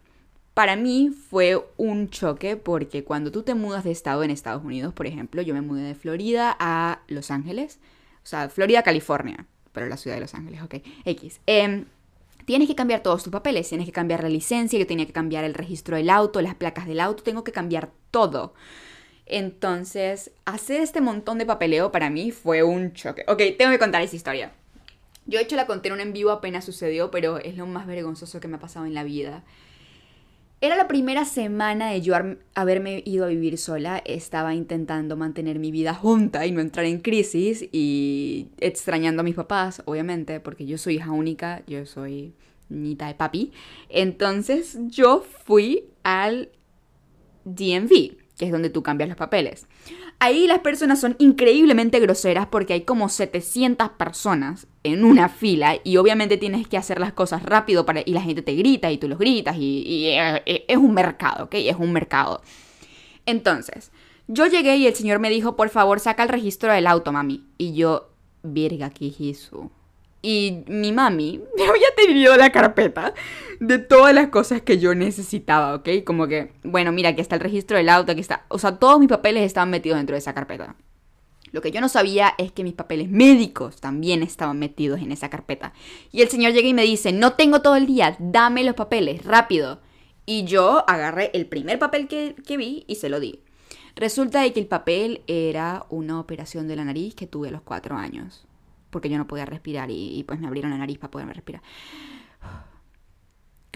Para 0.52 0.74
mí 0.74 1.10
fue 1.10 1.64
un 1.76 2.10
choque 2.10 2.56
porque 2.56 3.04
cuando 3.04 3.30
tú 3.30 3.44
te 3.44 3.54
mudas 3.54 3.84
de 3.84 3.92
estado 3.92 4.24
en 4.24 4.32
Estados 4.32 4.64
Unidos, 4.64 4.92
por 4.94 5.06
ejemplo, 5.06 5.42
yo 5.42 5.54
me 5.54 5.60
mudé 5.60 5.82
de 5.82 5.94
Florida 5.94 6.56
a 6.58 7.02
Los 7.06 7.30
Ángeles, 7.30 7.78
o 8.24 8.26
sea, 8.26 8.48
Florida, 8.48 8.82
California, 8.82 9.46
pero 9.70 9.86
la 9.86 9.96
ciudad 9.96 10.16
de 10.16 10.22
Los 10.22 10.34
Ángeles, 10.34 10.60
ok, 10.60 10.76
X. 11.04 11.40
Em, 11.46 11.84
tienes 12.46 12.66
que 12.66 12.74
cambiar 12.74 13.04
todos 13.04 13.22
tus 13.22 13.30
papeles, 13.30 13.68
tienes 13.68 13.86
que 13.86 13.92
cambiar 13.92 14.24
la 14.24 14.28
licencia, 14.28 14.76
yo 14.76 14.88
tenía 14.88 15.06
que 15.06 15.12
cambiar 15.12 15.44
el 15.44 15.54
registro 15.54 15.96
del 15.96 16.10
auto, 16.10 16.40
las 16.40 16.56
placas 16.56 16.88
del 16.88 16.98
auto, 16.98 17.22
tengo 17.22 17.44
que 17.44 17.52
cambiar 17.52 17.92
todo. 18.10 18.54
Entonces, 19.26 20.30
hacer 20.44 20.80
este 20.80 21.00
montón 21.00 21.38
de 21.38 21.46
papeleo 21.46 21.90
para 21.90 22.10
mí 22.10 22.30
fue 22.30 22.62
un 22.62 22.92
choque. 22.92 23.24
Ok, 23.26 23.42
tengo 23.58 23.72
que 23.72 23.78
contar 23.78 24.02
esa 24.02 24.16
historia. 24.16 24.52
Yo 25.26 25.40
he 25.40 25.42
hecho 25.42 25.56
la 25.56 25.66
conté 25.66 25.88
en 25.88 25.94
un 25.94 26.00
en 26.00 26.12
vivo 26.12 26.30
apenas 26.30 26.64
sucedió, 26.64 27.10
pero 27.10 27.38
es 27.38 27.56
lo 27.56 27.66
más 27.66 27.88
vergonzoso 27.88 28.38
que 28.38 28.46
me 28.46 28.56
ha 28.56 28.60
pasado 28.60 28.86
en 28.86 28.94
la 28.94 29.02
vida. 29.02 29.42
Era 30.60 30.76
la 30.76 30.88
primera 30.88 31.24
semana 31.24 31.90
de 31.90 32.00
yo 32.00 32.14
haberme 32.54 33.02
ido 33.04 33.24
a 33.24 33.28
vivir 33.28 33.58
sola. 33.58 34.00
Estaba 34.04 34.54
intentando 34.54 35.16
mantener 35.16 35.58
mi 35.58 35.72
vida 35.72 35.92
junta 35.92 36.46
y 36.46 36.52
no 36.52 36.60
entrar 36.60 36.86
en 36.86 37.00
crisis 37.00 37.68
y 37.72 38.48
extrañando 38.58 39.20
a 39.20 39.24
mis 39.24 39.34
papás, 39.34 39.82
obviamente, 39.84 40.38
porque 40.38 40.64
yo 40.64 40.78
soy 40.78 40.94
hija 40.94 41.10
única, 41.10 41.62
yo 41.66 41.84
soy 41.84 42.32
niñita 42.68 43.08
de 43.08 43.14
papi. 43.14 43.52
Entonces 43.88 44.78
yo 44.88 45.24
fui 45.44 45.90
al 46.04 46.50
DMV 47.44 48.25
que 48.36 48.46
es 48.46 48.52
donde 48.52 48.70
tú 48.70 48.82
cambias 48.82 49.08
los 49.08 49.16
papeles. 49.16 49.66
Ahí 50.18 50.46
las 50.46 50.60
personas 50.60 51.00
son 51.00 51.16
increíblemente 51.18 52.00
groseras 52.00 52.46
porque 52.46 52.74
hay 52.74 52.82
como 52.82 53.08
700 53.08 53.90
personas 53.90 54.66
en 54.82 55.04
una 55.04 55.28
fila 55.28 55.76
y 55.84 55.96
obviamente 55.96 56.36
tienes 56.36 56.68
que 56.68 56.76
hacer 56.76 57.00
las 57.00 57.12
cosas 57.12 57.42
rápido 57.42 57.86
para, 57.86 58.00
y 58.04 58.12
la 58.12 58.22
gente 58.22 58.42
te 58.42 58.54
grita 58.54 58.90
y 58.90 58.98
tú 58.98 59.08
los 59.08 59.18
gritas 59.18 59.56
y, 59.58 60.06
eh, 60.08 60.42
eh, 60.46 60.64
es 60.68 60.76
un 60.76 60.94
mercado, 60.94 61.44
¿ok? 61.44 61.54
Es 61.54 61.76
un 61.76 61.92
mercado. 61.92 62.42
Entonces, 63.24 63.90
yo 64.28 64.46
llegué 64.46 64.76
y 64.76 64.86
el 64.86 64.94
señor 64.94 65.18
me 65.18 65.30
dijo, 65.30 65.56
por 65.56 65.68
favor, 65.68 66.00
saca 66.00 66.22
el 66.22 66.28
registro 66.28 66.72
del 66.72 66.86
auto, 66.86 67.12
mami. 67.12 67.44
Y 67.58 67.74
yo, 67.74 68.10
virga, 68.42 68.90
¿qué 68.90 69.12
hizo? 69.18 69.70
Y 70.28 70.64
mi 70.66 70.90
mami 70.90 71.40
me 71.56 71.68
había 71.68 71.86
tenido 71.94 72.36
la 72.36 72.50
carpeta 72.50 73.14
de 73.60 73.78
todas 73.78 74.12
las 74.12 74.26
cosas 74.26 74.60
que 74.60 74.76
yo 74.80 74.92
necesitaba, 74.92 75.76
¿ok? 75.76 75.88
Como 76.04 76.26
que, 76.26 76.50
bueno, 76.64 76.90
mira, 76.90 77.10
aquí 77.10 77.20
está 77.20 77.36
el 77.36 77.42
registro 77.42 77.76
del 77.76 77.88
auto, 77.88 78.10
aquí 78.10 78.22
está. 78.22 78.44
O 78.48 78.58
sea, 78.58 78.76
todos 78.80 78.98
mis 78.98 79.08
papeles 79.08 79.44
estaban 79.44 79.70
metidos 79.70 79.98
dentro 79.98 80.14
de 80.14 80.18
esa 80.18 80.34
carpeta. 80.34 80.74
Lo 81.52 81.62
que 81.62 81.70
yo 81.70 81.80
no 81.80 81.88
sabía 81.88 82.34
es 82.38 82.50
que 82.50 82.64
mis 82.64 82.72
papeles 82.72 83.08
médicos 83.08 83.80
también 83.80 84.24
estaban 84.24 84.58
metidos 84.58 85.00
en 85.00 85.12
esa 85.12 85.30
carpeta. 85.30 85.72
Y 86.10 86.22
el 86.22 86.28
señor 86.28 86.54
llega 86.54 86.66
y 86.66 86.74
me 86.74 86.82
dice, 86.82 87.12
no 87.12 87.34
tengo 87.34 87.62
todo 87.62 87.76
el 87.76 87.86
día, 87.86 88.16
dame 88.18 88.64
los 88.64 88.74
papeles, 88.74 89.24
rápido. 89.24 89.80
Y 90.26 90.42
yo 90.42 90.82
agarré 90.90 91.30
el 91.34 91.46
primer 91.46 91.78
papel 91.78 92.08
que, 92.08 92.34
que 92.44 92.56
vi 92.56 92.84
y 92.88 92.96
se 92.96 93.10
lo 93.10 93.20
di. 93.20 93.44
Resulta 93.94 94.40
de 94.40 94.52
que 94.52 94.58
el 94.58 94.66
papel 94.66 95.22
era 95.28 95.86
una 95.88 96.18
operación 96.18 96.66
de 96.66 96.74
la 96.74 96.84
nariz 96.84 97.14
que 97.14 97.28
tuve 97.28 97.50
a 97.50 97.52
los 97.52 97.62
cuatro 97.62 97.94
años. 97.94 98.45
Porque 98.90 99.08
yo 99.08 99.18
no 99.18 99.26
podía 99.26 99.44
respirar 99.44 99.90
y, 99.90 100.24
pues 100.26 100.40
me 100.40 100.46
abrieron 100.46 100.70
la 100.70 100.78
nariz 100.78 100.98
para 100.98 101.10
poderme 101.10 101.34
respirar 101.34 101.62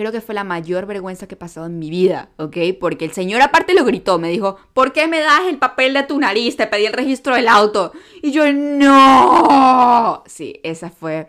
creo 0.01 0.13
que 0.13 0.23
fue 0.23 0.35
la 0.35 0.45
mayor 0.45 0.87
vergüenza 0.87 1.29
que 1.29 1.35
he 1.35 1.39
pasado 1.39 1.67
en 1.67 1.79
mi 1.79 1.91
vida, 1.91 2.31
¿ok? 2.39 2.57
Porque 2.81 3.05
el 3.05 3.13
señor 3.13 3.43
aparte 3.43 3.75
lo 3.75 3.85
gritó, 3.85 4.19
me 4.19 4.31
dijo, 4.31 4.57
¿por 4.73 4.95
qué 4.95 5.07
me 5.07 5.21
das 5.21 5.43
el 5.47 5.59
papel 5.59 5.93
de 5.93 6.05
tu 6.05 6.19
nariz? 6.19 6.57
Te 6.57 6.67
pedí 6.67 6.87
el 6.87 6.95
registro 6.95 7.35
del 7.35 7.49
auto. 7.49 7.93
Y 8.23 8.33
yo, 8.33 8.51
no. 8.51 10.23
Sí, 10.25 10.59
esa 10.63 10.89
fue, 10.89 11.29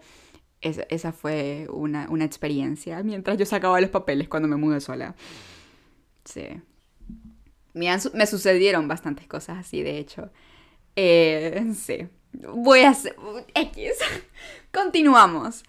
esa, 0.61 1.11
fue 1.11 1.67
una, 1.69 2.07
experiencia 2.23 3.03
mientras 3.03 3.37
yo 3.37 3.45
sacaba 3.45 3.81
los 3.81 3.89
papeles 3.89 4.29
cuando 4.29 4.47
me 4.47 4.55
mudé 4.55 4.79
sola. 4.79 5.15
Sí. 6.23 6.47
Me, 7.73 7.89
me 8.13 8.25
sucedieron 8.25 8.87
bastantes 8.87 9.27
cosas 9.27 9.57
así, 9.57 9.83
de 9.83 9.97
hecho. 9.97 10.29
Eh, 10.95 11.73
sí. 11.75 12.07
Voy 12.33 12.81
a 12.81 12.89
hacer... 12.89 13.15
X. 13.53 13.93
Continuamos. 14.71 15.63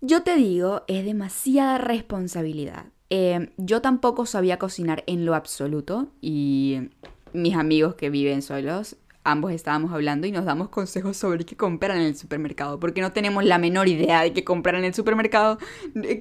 Yo 0.00 0.22
te 0.22 0.36
digo, 0.36 0.84
es 0.86 1.04
demasiada 1.04 1.78
responsabilidad. 1.78 2.86
Eh, 3.10 3.50
yo 3.56 3.80
tampoco 3.80 4.26
sabía 4.26 4.58
cocinar 4.58 5.02
en 5.06 5.24
lo 5.24 5.34
absoluto 5.34 6.08
y 6.20 6.90
mis 7.32 7.56
amigos 7.56 7.94
que 7.94 8.10
viven 8.10 8.42
solos, 8.42 8.96
ambos 9.24 9.52
estábamos 9.52 9.92
hablando 9.92 10.26
y 10.26 10.32
nos 10.32 10.44
damos 10.44 10.68
consejos 10.68 11.16
sobre 11.16 11.44
qué 11.44 11.56
comprar 11.56 11.96
en 11.96 12.02
el 12.02 12.16
supermercado, 12.16 12.80
porque 12.80 13.00
no 13.00 13.12
tenemos 13.12 13.44
la 13.44 13.58
menor 13.58 13.88
idea 13.88 14.22
de 14.22 14.32
qué 14.32 14.44
comprar 14.44 14.76
en 14.76 14.84
el 14.84 14.94
supermercado. 14.94 15.58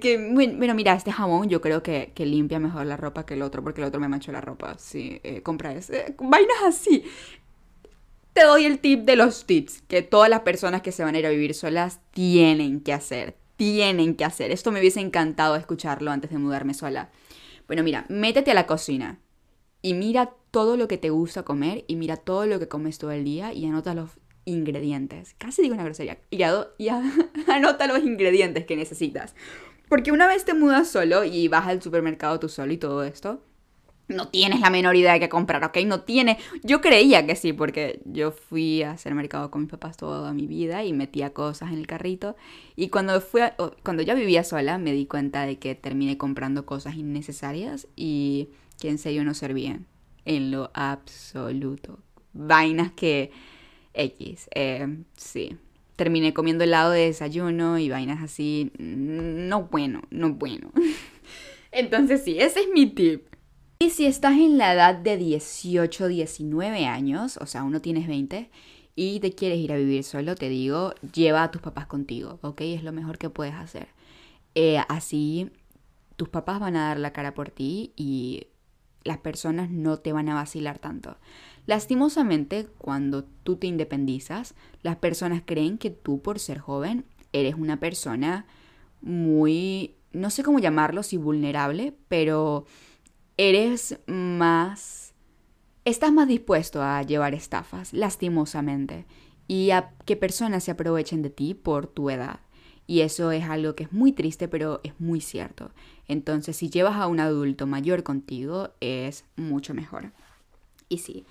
Que, 0.01 0.31
bueno, 0.33 0.73
mira, 0.75 0.93
este 0.93 1.11
jamón 1.11 1.49
yo 1.49 1.61
creo 1.61 1.83
que, 1.83 2.11
limpia 2.17 2.59
mejor 2.59 2.85
la 2.85 2.97
ropa 2.97 3.25
que 3.25 3.35
el 3.35 3.41
otro, 3.41 3.63
porque 3.63 3.81
el 3.81 3.87
otro 3.87 3.99
me 3.99 4.07
manchó 4.07 4.31
la 4.31 4.41
ropa. 4.41 4.75
Sí, 4.77 5.19
eh, 5.23 5.41
compra 5.41 5.73
ese. 5.73 6.15
vainas 6.19 6.57
así. 6.65 7.03
Te 8.37 8.43
doy 8.43 8.65
el 8.65 8.77
tip 8.77 9.03
de 9.05 9.15
los 9.15 9.47
tips 9.47 9.81
que 9.87 10.03
todas 10.03 10.29
las 10.29 10.41
personas 10.41 10.83
que 10.83 10.91
se 10.91 11.03
van 11.03 11.15
a 11.15 11.17
ir 11.17 11.25
a 11.25 11.31
vivir 11.31 11.55
solas 11.55 12.01
tienen 12.11 12.81
que 12.81 12.93
hacer 12.93 13.35
tienen 13.55 14.13
que 14.13 14.25
hacer. 14.25 14.51
Esto 14.51 14.71
me 14.71 14.79
hubiese 14.79 14.99
encantado 14.99 15.55
escucharlo 15.55 16.11
antes 16.11 16.29
de 16.29 16.37
mudarme 16.37 16.75
sola. 16.75 17.09
Bueno, 17.65 17.81
mira, 17.81 18.05
métete 18.09 18.51
a 18.51 18.53
la 18.53 18.67
cocina 18.67 19.17
y 19.81 19.95
mira 19.95 20.35
todo 20.51 20.77
lo 20.77 20.87
que 20.87 20.99
te 20.99 21.09
gusta 21.09 21.41
comer 21.41 21.83
y 21.87 21.95
mira 21.95 22.15
todo 22.15 22.45
lo 22.45 22.59
que 22.59 22.67
comes 22.67 22.99
todo 22.99 23.09
el 23.09 23.23
día 23.23 23.53
y 23.53 23.65
anota 23.65 23.95
los 23.95 24.11
ingredientes. 24.45 25.33
Casi 25.39 25.63
digo 25.63 25.73
una 25.73 25.85
grosería. 25.85 26.19
Y, 26.29 26.43
y 26.43 26.89
anota 27.47 27.87
los 27.87 28.03
ingredientes 28.03 28.67
que 28.67 28.75
necesitas. 28.75 29.33
Porque 29.89 30.11
una 30.11 30.27
vez 30.27 30.45
te 30.45 30.53
mudas 30.53 30.87
solo 30.87 31.23
y 31.23 31.47
vas 31.47 31.65
al 31.65 31.81
supermercado 31.81 32.39
tú 32.39 32.49
solo 32.49 32.71
y 32.71 32.77
todo 32.77 33.03
esto, 33.03 33.41
no 34.07 34.29
tienes 34.29 34.61
la 34.61 34.69
menor 34.69 34.95
idea 34.95 35.13
de 35.13 35.19
qué 35.19 35.29
comprar, 35.29 35.63
¿ok? 35.63 35.77
No 35.85 36.01
tiene. 36.01 36.37
Yo 36.63 36.81
creía 36.81 37.25
que 37.25 37.35
sí, 37.35 37.53
porque 37.53 38.01
yo 38.05 38.31
fui 38.31 38.83
a 38.83 38.91
hacer 38.91 39.13
mercado 39.15 39.51
con 39.51 39.61
mis 39.61 39.69
papás 39.71 39.97
toda 39.97 40.33
mi 40.33 40.47
vida 40.47 40.83
y 40.83 40.93
metía 40.93 41.31
cosas 41.31 41.71
en 41.71 41.79
el 41.79 41.87
carrito. 41.87 42.35
Y 42.75 42.89
cuando, 42.89 43.19
fui 43.19 43.41
cuando 43.83 44.03
ya 44.03 44.13
vivía 44.13 44.43
sola, 44.43 44.77
me 44.77 44.93
di 44.93 45.05
cuenta 45.05 45.45
de 45.45 45.57
que 45.57 45.75
terminé 45.75 46.17
comprando 46.17 46.65
cosas 46.65 46.95
innecesarias 46.95 47.87
y 47.95 48.49
que 48.79 48.89
en 48.89 48.97
serio 48.97 49.23
no 49.23 49.33
servían. 49.33 49.87
En 50.23 50.51
lo 50.51 50.71
absoluto. 50.73 51.99
Vainas 52.33 52.91
que. 52.91 53.31
X. 53.93 54.47
Eh, 54.53 54.87
sí. 55.15 55.57
Terminé 55.95 56.33
comiendo 56.33 56.63
helado 56.63 56.91
de 56.91 57.07
desayuno 57.07 57.79
y 57.79 57.89
vainas 57.89 58.23
así. 58.23 58.71
No 58.77 59.63
bueno, 59.63 60.03
no 60.11 60.33
bueno. 60.33 60.71
Entonces, 61.71 62.23
sí, 62.23 62.37
ese 62.39 62.61
es 62.61 62.67
mi 62.69 62.85
tip 62.85 63.27
y 63.79 63.89
si 63.91 64.05
estás 64.05 64.33
en 64.33 64.57
la 64.57 64.73
edad 64.73 64.95
de 64.95 65.17
18, 65.17 66.07
19 66.07 66.85
años, 66.85 67.37
o 67.37 67.45
sea, 67.45 67.63
uno 67.63 67.81
tienes 67.81 68.07
20, 68.07 68.49
y 68.95 69.19
te 69.19 69.31
quieres 69.33 69.59
ir 69.59 69.71
a 69.71 69.77
vivir 69.77 70.03
solo, 70.03 70.35
te 70.35 70.49
digo, 70.49 70.93
lleva 71.13 71.43
a 71.43 71.51
tus 71.51 71.61
papás 71.61 71.85
contigo, 71.85 72.39
¿ok? 72.41 72.61
Es 72.61 72.83
lo 72.83 72.91
mejor 72.91 73.19
que 73.19 73.29
puedes 73.29 73.53
hacer. 73.53 73.89
Eh, 74.55 74.79
así 74.89 75.51
tus 76.15 76.29
papás 76.29 76.59
van 76.59 76.75
a 76.75 76.87
dar 76.87 76.99
la 76.99 77.13
cara 77.13 77.33
por 77.33 77.51
ti 77.51 77.93
y 77.95 78.47
las 79.03 79.19
personas 79.19 79.69
no 79.69 79.97
te 79.97 80.11
van 80.11 80.27
a 80.29 80.33
vacilar 80.33 80.79
tanto. 80.79 81.15
Lastimosamente, 81.67 82.67
cuando 82.77 83.23
tú 83.43 83.55
te 83.55 83.67
independizas, 83.67 84.55
las 84.81 84.97
personas 84.97 85.43
creen 85.45 85.77
que 85.77 85.91
tú 85.91 86.21
por 86.21 86.39
ser 86.39 86.57
joven 86.57 87.05
eres 87.33 87.55
una 87.55 87.79
persona 87.79 88.47
muy, 89.01 89.95
no 90.11 90.31
sé 90.31 90.43
cómo 90.43 90.59
llamarlo, 90.59 91.03
si 91.03 91.17
vulnerable, 91.17 91.93
pero 92.07 92.65
eres 93.37 93.99
más... 94.07 95.13
Estás 95.85 96.11
más 96.11 96.27
dispuesto 96.27 96.81
a 96.81 97.01
llevar 97.03 97.33
estafas, 97.33 97.93
lastimosamente, 97.93 99.05
y 99.47 99.71
a 99.71 99.93
que 100.05 100.17
personas 100.17 100.65
se 100.65 100.71
aprovechen 100.71 101.21
de 101.21 101.29
ti 101.29 101.53
por 101.53 101.87
tu 101.87 102.09
edad. 102.09 102.41
Y 102.87 103.01
eso 103.01 103.31
es 103.31 103.45
algo 103.45 103.75
que 103.75 103.83
es 103.83 103.93
muy 103.93 104.11
triste, 104.11 104.47
pero 104.47 104.81
es 104.83 104.99
muy 104.99 105.21
cierto. 105.21 105.71
Entonces, 106.07 106.57
si 106.57 106.69
llevas 106.69 106.95
a 106.95 107.07
un 107.07 107.19
adulto 107.19 107.67
mayor 107.67 108.03
contigo, 108.03 108.71
es 108.81 109.23
mucho 109.37 109.73
mejor. 109.73 110.11
Y 110.89 110.99
sí, 110.99 111.25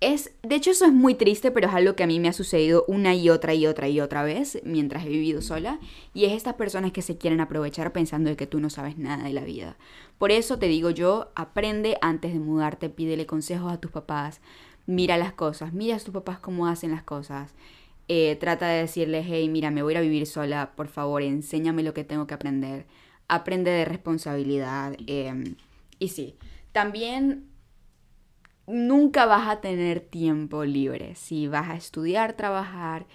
es, 0.00 0.32
de 0.42 0.56
hecho 0.56 0.70
eso 0.70 0.84
es 0.84 0.92
muy 0.92 1.14
triste, 1.14 1.50
pero 1.50 1.68
es 1.68 1.74
algo 1.74 1.96
que 1.96 2.02
a 2.02 2.06
mí 2.06 2.20
me 2.20 2.28
ha 2.28 2.34
sucedido 2.34 2.84
una 2.86 3.14
y 3.14 3.30
otra 3.30 3.54
y 3.54 3.66
otra 3.66 3.88
y 3.88 4.00
otra 4.00 4.24
vez 4.24 4.60
mientras 4.62 5.06
he 5.06 5.08
vivido 5.08 5.40
sola. 5.40 5.78
Y 6.12 6.26
es 6.26 6.32
estas 6.32 6.54
personas 6.54 6.92
que 6.92 7.00
se 7.00 7.16
quieren 7.16 7.40
aprovechar 7.40 7.92
pensando 7.92 8.28
de 8.28 8.36
que 8.36 8.46
tú 8.46 8.60
no 8.60 8.68
sabes 8.68 8.98
nada 8.98 9.24
de 9.24 9.32
la 9.32 9.44
vida. 9.44 9.76
Por 10.18 10.32
eso 10.32 10.58
te 10.58 10.66
digo 10.66 10.90
yo, 10.90 11.32
aprende 11.34 11.96
antes 12.02 12.34
de 12.34 12.40
mudarte, 12.40 12.90
pídele 12.90 13.24
consejos 13.26 13.72
a 13.72 13.80
tus 13.80 13.90
papás, 13.90 14.40
mira 14.86 15.16
las 15.16 15.32
cosas, 15.32 15.72
mira 15.72 15.96
a 15.96 16.00
tus 16.00 16.12
papás 16.12 16.38
cómo 16.40 16.66
hacen 16.66 16.90
las 16.90 17.02
cosas. 17.02 17.54
Eh, 18.08 18.36
trata 18.38 18.68
de 18.68 18.82
decirles, 18.82 19.26
hey, 19.28 19.48
mira, 19.48 19.70
me 19.70 19.82
voy 19.82 19.94
a 19.94 20.00
vivir 20.00 20.26
sola, 20.26 20.72
por 20.76 20.88
favor, 20.88 21.22
enséñame 21.22 21.82
lo 21.82 21.94
que 21.94 22.04
tengo 22.04 22.26
que 22.26 22.34
aprender. 22.34 22.86
Aprende 23.28 23.70
de 23.70 23.84
responsabilidad. 23.86 24.94
Em, 25.06 25.56
y 25.98 26.08
sí, 26.08 26.36
también 26.72 27.46
nunca 28.66 29.26
vas 29.26 29.48
a 29.48 29.60
tener 29.60 30.00
tiempo 30.00 30.64
libre. 30.64 31.14
Si 31.14 31.48
vas 31.48 31.68
a 31.68 31.76
estudiar, 31.76 32.34
trabajar 32.34 33.06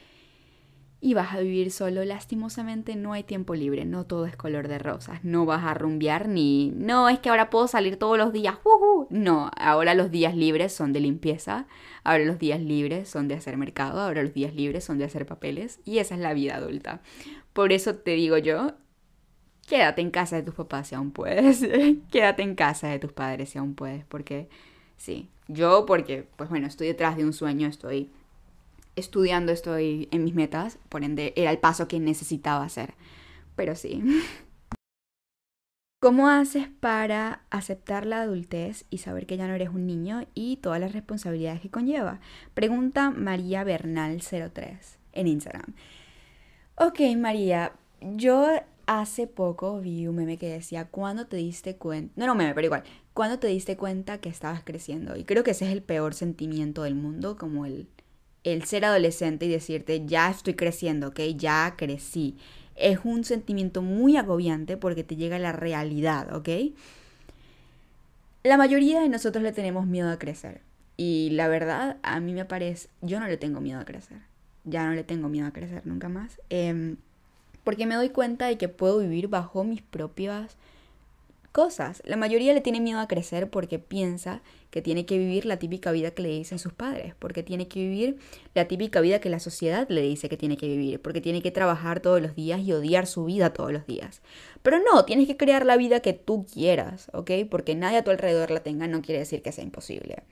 y 1.03 1.15
vas 1.15 1.33
a 1.33 1.39
vivir 1.39 1.71
solo, 1.71 2.05
lastimosamente 2.05 2.95
no 2.95 3.13
hay 3.13 3.23
tiempo 3.23 3.55
libre, 3.55 3.85
no 3.85 4.05
todo 4.05 4.27
es 4.27 4.35
color 4.35 4.67
de 4.67 4.77
rosas, 4.77 5.23
no 5.23 5.47
vas 5.47 5.63
a 5.63 5.73
rumbear 5.73 6.29
ni, 6.29 6.71
no, 6.75 7.09
es 7.09 7.17
que 7.17 7.29
ahora 7.29 7.49
puedo 7.49 7.67
salir 7.67 7.97
todos 7.97 8.19
los 8.19 8.31
días, 8.31 8.59
no, 9.09 9.49
ahora 9.57 9.95
los 9.95 10.11
días 10.11 10.35
libres 10.35 10.73
son 10.73 10.93
de 10.93 10.99
limpieza, 10.99 11.65
ahora 12.03 12.23
los 12.23 12.37
días 12.37 12.61
libres 12.61 13.09
son 13.09 13.27
de 13.27 13.33
hacer 13.33 13.57
mercado, 13.57 13.99
ahora 13.99 14.21
los 14.21 14.33
días 14.35 14.53
libres 14.53 14.83
son 14.83 14.99
de 14.99 15.05
hacer 15.05 15.25
papeles 15.25 15.79
y 15.85 15.97
esa 15.97 16.13
es 16.13 16.21
la 16.21 16.33
vida 16.33 16.55
adulta. 16.57 17.01
Por 17.51 17.73
eso 17.73 17.95
te 17.95 18.11
digo 18.11 18.37
yo, 18.37 18.73
quédate 19.67 20.01
en 20.01 20.11
casa 20.11 20.35
de 20.35 20.43
tus 20.43 20.53
papás 20.53 20.89
si 20.89 20.95
aún 20.95 21.11
puedes, 21.11 21.65
quédate 22.11 22.43
en 22.43 22.53
casa 22.53 22.89
de 22.89 22.99
tus 22.99 23.11
padres 23.11 23.49
si 23.49 23.57
aún 23.57 23.73
puedes, 23.73 24.05
porque 24.05 24.49
sí, 24.97 25.29
yo 25.53 25.85
porque, 25.85 26.27
pues 26.35 26.49
bueno, 26.49 26.67
estoy 26.67 26.87
detrás 26.87 27.17
de 27.17 27.25
un 27.25 27.33
sueño, 27.33 27.67
estoy 27.67 28.09
estudiando, 28.95 29.51
estoy 29.51 30.07
en 30.11 30.23
mis 30.23 30.33
metas, 30.33 30.77
por 30.89 31.03
ende 31.03 31.33
era 31.35 31.51
el 31.51 31.57
paso 31.57 31.87
que 31.87 31.99
necesitaba 31.99 32.63
hacer. 32.63 32.93
Pero 33.55 33.75
sí. 33.75 34.03
¿Cómo 36.01 36.29
haces 36.29 36.67
para 36.67 37.43
aceptar 37.51 38.07
la 38.07 38.21
adultez 38.21 38.85
y 38.89 38.97
saber 38.97 39.27
que 39.27 39.37
ya 39.37 39.47
no 39.47 39.53
eres 39.53 39.69
un 39.69 39.85
niño 39.85 40.25
y 40.33 40.57
todas 40.57 40.79
las 40.79 40.93
responsabilidades 40.93 41.61
que 41.61 41.69
conlleva? 41.69 42.19
Pregunta 42.55 43.11
María 43.11 43.63
Bernal03 43.63 44.79
en 45.13 45.27
Instagram. 45.27 45.75
Ok, 46.75 47.01
María, 47.15 47.73
yo 48.01 48.47
hace 48.87 49.27
poco 49.27 49.79
vi 49.79 50.07
un 50.07 50.15
meme 50.15 50.37
que 50.39 50.49
decía, 50.49 50.85
¿cuándo 50.85 51.27
te 51.27 51.37
diste 51.37 51.75
cuenta? 51.75 52.13
No, 52.15 52.25
no 52.25 52.33
meme, 52.33 52.55
pero 52.55 52.65
igual, 52.65 52.83
¿cuándo 53.13 53.39
te 53.39 53.47
diste 53.47 53.77
cuenta 53.77 54.19
que 54.19 54.29
estabas 54.29 54.63
creciendo? 54.63 55.15
Y 55.15 55.23
creo 55.23 55.43
que 55.43 55.51
ese 55.51 55.65
es 55.65 55.71
el 55.71 55.81
peor 55.81 56.13
sentimiento 56.13 56.83
del 56.83 56.95
mundo, 56.95 57.37
como 57.37 57.65
el, 57.65 57.87
el 58.43 58.63
ser 58.63 58.85
adolescente 58.85 59.45
y 59.45 59.49
decirte, 59.49 60.05
ya 60.05 60.29
estoy 60.29 60.55
creciendo, 60.55 61.09
¿ok? 61.09 61.19
Ya 61.35 61.75
crecí. 61.77 62.37
Es 62.75 62.99
un 63.03 63.23
sentimiento 63.23 63.81
muy 63.81 64.17
agobiante 64.17 64.77
porque 64.77 65.03
te 65.03 65.15
llega 65.15 65.37
la 65.39 65.51
realidad, 65.51 66.35
¿ok? 66.35 66.49
La 68.43 68.57
mayoría 68.57 69.01
de 69.01 69.09
nosotros 69.09 69.43
le 69.43 69.51
tenemos 69.51 69.85
miedo 69.85 70.09
a 70.09 70.17
crecer. 70.17 70.61
Y 70.97 71.29
la 71.31 71.47
verdad, 71.47 71.97
a 72.03 72.19
mí 72.19 72.33
me 72.33 72.45
parece, 72.45 72.89
yo 73.01 73.19
no 73.19 73.27
le 73.27 73.37
tengo 73.37 73.61
miedo 73.61 73.79
a 73.79 73.85
crecer. 73.85 74.19
Ya 74.63 74.85
no 74.85 74.93
le 74.93 75.03
tengo 75.03 75.29
miedo 75.29 75.47
a 75.47 75.53
crecer 75.53 75.85
nunca 75.85 76.09
más. 76.09 76.39
Eh, 76.49 76.95
porque 77.63 77.85
me 77.85 77.95
doy 77.95 78.09
cuenta 78.09 78.47
de 78.47 78.57
que 78.57 78.69
puedo 78.69 78.99
vivir 78.99 79.27
bajo 79.27 79.63
mis 79.63 79.81
propias 79.81 80.57
cosas. 81.51 82.01
La 82.05 82.15
mayoría 82.17 82.53
le 82.53 82.61
tiene 82.61 82.79
miedo 82.79 82.99
a 82.99 83.07
crecer 83.07 83.49
porque 83.49 83.79
piensa 83.79 84.41
que 84.69 84.81
tiene 84.81 85.05
que 85.05 85.17
vivir 85.17 85.45
la 85.45 85.57
típica 85.57 85.91
vida 85.91 86.11
que 86.11 86.21
le 86.21 86.29
dicen 86.29 86.59
sus 86.59 86.73
padres, 86.73 87.13
porque 87.19 87.43
tiene 87.43 87.67
que 87.67 87.79
vivir 87.79 88.17
la 88.53 88.67
típica 88.67 89.01
vida 89.01 89.19
que 89.19 89.29
la 89.29 89.39
sociedad 89.39 89.87
le 89.89 90.01
dice 90.01 90.29
que 90.29 90.37
tiene 90.37 90.57
que 90.57 90.67
vivir, 90.67 91.01
porque 91.01 91.21
tiene 91.21 91.41
que 91.41 91.51
trabajar 91.51 91.99
todos 91.99 92.21
los 92.21 92.35
días 92.35 92.61
y 92.61 92.71
odiar 92.73 93.05
su 93.05 93.25
vida 93.25 93.53
todos 93.53 93.71
los 93.73 93.85
días. 93.85 94.21
Pero 94.61 94.79
no, 94.79 95.05
tienes 95.05 95.27
que 95.27 95.37
crear 95.37 95.65
la 95.65 95.77
vida 95.77 95.99
que 95.99 96.13
tú 96.13 96.45
quieras, 96.45 97.09
¿ok? 97.13 97.31
Porque 97.49 97.75
nadie 97.75 97.97
a 97.97 98.03
tu 98.03 98.11
alrededor 98.11 98.51
la 98.51 98.61
tenga 98.61 98.87
no 98.87 99.01
quiere 99.01 99.19
decir 99.19 99.41
que 99.41 99.51
sea 99.51 99.63
imposible. 99.63 100.23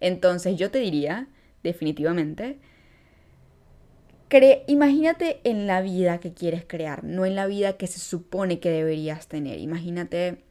Entonces 0.00 0.56
yo 0.56 0.70
te 0.70 0.78
diría, 0.78 1.28
definitivamente, 1.62 2.58
imagínate 4.66 5.40
en 5.44 5.66
la 5.66 5.80
vida 5.80 6.18
que 6.18 6.32
quieres 6.32 6.64
crear, 6.66 7.04
no 7.04 7.26
en 7.26 7.36
la 7.36 7.46
vida 7.46 7.76
que 7.76 7.86
se 7.86 8.00
supone 8.00 8.60
que 8.60 8.70
deberías 8.70 9.28
tener. 9.28 9.58
Imagínate 9.60 10.44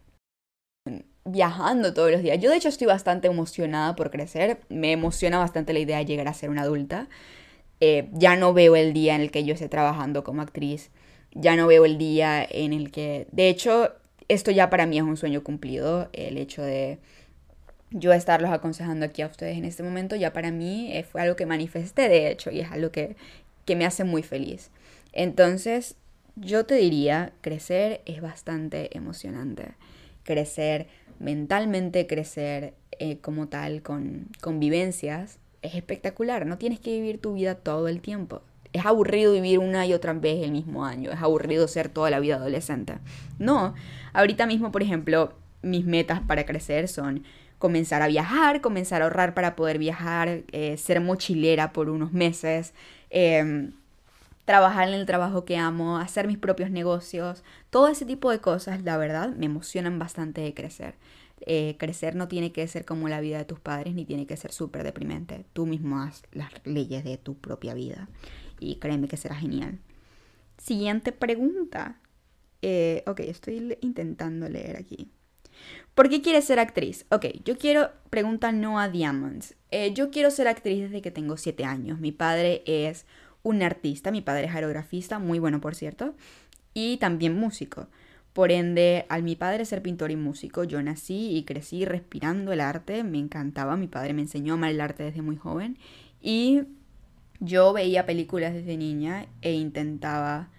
viajando 1.25 1.93
todos 1.93 2.11
los 2.11 2.21
días. 2.21 2.39
Yo 2.39 2.49
de 2.51 2.57
hecho 2.57 2.69
estoy 2.69 2.87
bastante 2.87 3.27
emocionada 3.27 3.95
por 3.95 4.11
crecer. 4.11 4.59
Me 4.69 4.91
emociona 4.91 5.39
bastante 5.39 5.73
la 5.73 5.79
idea 5.79 5.97
de 5.97 6.05
llegar 6.05 6.27
a 6.27 6.33
ser 6.33 6.49
una 6.49 6.61
adulta. 6.61 7.09
Eh, 7.81 8.09
ya 8.13 8.35
no 8.35 8.53
veo 8.53 8.75
el 8.75 8.93
día 8.93 9.15
en 9.15 9.21
el 9.21 9.31
que 9.31 9.43
yo 9.43 9.53
esté 9.53 9.67
trabajando 9.67 10.23
como 10.23 10.41
actriz. 10.41 10.91
Ya 11.33 11.55
no 11.55 11.67
veo 11.67 11.85
el 11.85 11.97
día 11.97 12.45
en 12.49 12.73
el 12.73 12.91
que... 12.91 13.27
De 13.31 13.49
hecho, 13.49 13.91
esto 14.27 14.51
ya 14.51 14.69
para 14.69 14.85
mí 14.85 14.97
es 14.97 15.03
un 15.03 15.17
sueño 15.17 15.43
cumplido. 15.43 16.09
El 16.13 16.37
hecho 16.37 16.61
de 16.61 16.99
yo 17.91 18.13
estarlos 18.13 18.51
aconsejando 18.51 19.05
aquí 19.05 19.21
a 19.21 19.27
ustedes 19.27 19.57
en 19.57 19.65
este 19.65 19.83
momento, 19.83 20.15
ya 20.15 20.33
para 20.33 20.51
mí 20.51 20.91
eh, 20.91 21.03
fue 21.03 21.21
algo 21.21 21.35
que 21.35 21.45
manifesté, 21.45 22.09
de 22.09 22.29
hecho, 22.29 22.51
y 22.51 22.59
es 22.59 22.71
algo 22.71 22.91
que, 22.91 23.15
que 23.65 23.75
me 23.75 23.85
hace 23.85 24.03
muy 24.03 24.23
feliz. 24.23 24.71
Entonces, 25.11 25.95
yo 26.35 26.65
te 26.65 26.75
diría, 26.75 27.33
crecer 27.41 28.01
es 28.05 28.21
bastante 28.21 28.95
emocionante. 28.97 29.73
Crecer 30.23 30.87
mentalmente, 31.19 32.07
crecer 32.07 32.73
eh, 32.99 33.17
como 33.19 33.47
tal, 33.47 33.81
con, 33.81 34.27
con 34.41 34.59
vivencias, 34.59 35.39
es 35.61 35.75
espectacular. 35.75 36.45
No 36.45 36.57
tienes 36.57 36.79
que 36.79 36.91
vivir 36.91 37.19
tu 37.19 37.33
vida 37.33 37.55
todo 37.55 37.87
el 37.87 38.01
tiempo. 38.01 38.41
Es 38.73 38.85
aburrido 38.85 39.31
vivir 39.31 39.59
una 39.59 39.85
y 39.85 39.93
otra 39.93 40.13
vez 40.13 40.43
el 40.43 40.51
mismo 40.51 40.85
año. 40.85 41.11
Es 41.11 41.21
aburrido 41.21 41.67
ser 41.67 41.89
toda 41.89 42.09
la 42.09 42.19
vida 42.19 42.35
adolescente. 42.35 42.95
No, 43.39 43.73
ahorita 44.13 44.45
mismo, 44.45 44.71
por 44.71 44.83
ejemplo, 44.83 45.33
mis 45.61 45.85
metas 45.85 46.19
para 46.21 46.45
crecer 46.45 46.87
son 46.87 47.23
comenzar 47.57 48.01
a 48.01 48.07
viajar, 48.07 48.61
comenzar 48.61 49.01
a 49.01 49.05
ahorrar 49.05 49.33
para 49.33 49.55
poder 49.55 49.79
viajar, 49.79 50.43
eh, 50.51 50.77
ser 50.77 50.99
mochilera 50.99 51.71
por 51.71 51.89
unos 51.89 52.11
meses, 52.11 52.73
Em, 53.17 53.71
trabajar 54.43 54.89
en 54.89 54.93
el 54.95 55.05
trabajo 55.05 55.45
que 55.45 55.55
amo, 55.55 55.97
hacer 55.97 56.27
mis 56.27 56.37
propios 56.37 56.69
negocios, 56.69 57.45
todo 57.69 57.87
ese 57.87 58.05
tipo 58.05 58.29
de 58.29 58.41
cosas, 58.41 58.83
la 58.83 58.97
verdad, 58.97 59.33
me 59.37 59.45
emocionan 59.45 59.97
bastante 59.99 60.41
de 60.41 60.53
crecer. 60.53 60.95
Eh, 61.39 61.77
crecer 61.79 62.15
no 62.15 62.27
tiene 62.27 62.51
que 62.51 62.67
ser 62.67 62.83
como 62.83 63.07
la 63.07 63.21
vida 63.21 63.37
de 63.37 63.45
tus 63.45 63.61
padres, 63.61 63.93
ni 63.95 64.03
tiene 64.03 64.27
que 64.27 64.35
ser 64.35 64.51
súper 64.51 64.83
deprimente. 64.83 65.45
Tú 65.53 65.65
mismo 65.65 66.01
haz 66.01 66.23
las 66.33 66.51
leyes 66.65 67.05
de 67.05 67.17
tu 67.17 67.37
propia 67.37 67.73
vida 67.73 68.09
y 68.59 68.79
créeme 68.79 69.07
que 69.07 69.15
será 69.15 69.35
genial. 69.35 69.79
Siguiente 70.57 71.13
pregunta. 71.13 72.01
Eh, 72.61 73.01
ok, 73.07 73.21
estoy 73.21 73.77
intentando 73.79 74.49
leer 74.49 74.75
aquí. 74.75 75.09
¿Por 75.95 76.09
qué 76.09 76.21
quieres 76.21 76.43
ser 76.43 76.59
actriz? 76.59 77.05
Ok, 77.09 77.27
yo 77.45 77.57
quiero, 77.57 77.89
pregunta 78.09 78.51
Noah 78.51 78.89
Diamonds. 78.89 79.55
Eh, 79.71 79.93
yo 79.93 80.11
quiero 80.11 80.29
ser 80.29 80.49
actriz 80.49 80.81
desde 80.81 81.01
que 81.01 81.09
tengo 81.09 81.37
7 81.37 81.63
años. 81.63 82.01
Mi 82.01 82.11
padre 82.11 82.63
es 82.65 83.05
un 83.43 83.63
artista, 83.63 84.11
mi 84.11 84.21
padre 84.21 84.47
es 84.47 84.53
aerografista, 84.53 85.19
muy 85.19 85.39
bueno 85.39 85.61
por 85.61 85.73
cierto, 85.73 86.13
y 86.73 86.97
también 86.97 87.39
músico. 87.39 87.87
Por 88.33 88.51
ende, 88.51 89.05
al 89.07 89.23
mi 89.23 89.37
padre 89.37 89.63
ser 89.63 89.81
pintor 89.81 90.11
y 90.11 90.17
músico, 90.17 90.65
yo 90.65 90.83
nací 90.83 91.37
y 91.37 91.45
crecí 91.45 91.85
respirando 91.85 92.51
el 92.51 92.59
arte, 92.59 93.05
me 93.05 93.17
encantaba, 93.17 93.77
mi 93.77 93.87
padre 93.87 94.13
me 94.13 94.23
enseñó 94.23 94.53
a 94.53 94.57
amar 94.57 94.71
el 94.71 94.81
arte 94.81 95.03
desde 95.03 95.21
muy 95.21 95.37
joven 95.37 95.77
y 96.21 96.63
yo 97.39 97.71
veía 97.71 98.05
películas 98.05 98.53
desde 98.53 98.75
niña 98.75 99.27
e 99.41 99.53
intentaba 99.53 100.49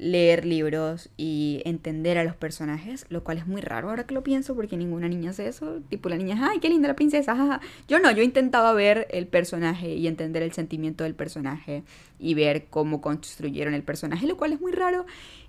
leer 0.00 0.46
libros 0.46 1.10
y 1.18 1.60
entender 1.66 2.16
a 2.16 2.24
los 2.24 2.34
personajes, 2.34 3.04
lo 3.10 3.22
cual 3.22 3.36
es 3.36 3.46
muy 3.46 3.60
raro 3.60 3.90
ahora 3.90 4.04
que 4.04 4.14
lo 4.14 4.22
pienso 4.22 4.54
porque 4.54 4.78
ninguna 4.78 5.08
niña 5.08 5.30
hace 5.30 5.46
eso. 5.46 5.80
Tipo 5.90 6.08
la 6.08 6.16
niña, 6.16 6.38
ay, 6.50 6.58
qué 6.58 6.70
linda 6.70 6.88
la 6.88 6.96
princesa. 6.96 7.60
Yo 7.86 7.98
no, 7.98 8.10
yo 8.10 8.22
intentaba 8.22 8.72
ver 8.72 9.06
el 9.10 9.26
personaje 9.26 9.94
y 9.94 10.06
entender 10.06 10.42
el 10.42 10.52
sentimiento 10.52 11.04
del 11.04 11.14
personaje 11.14 11.84
y 12.18 12.32
ver 12.32 12.66
cómo 12.70 13.02
construyeron 13.02 13.74
el 13.74 13.82
personaje, 13.82 14.26
lo 14.26 14.38
cual 14.38 14.54
es 14.54 14.60
muy 14.60 14.72
raro. 14.72 15.04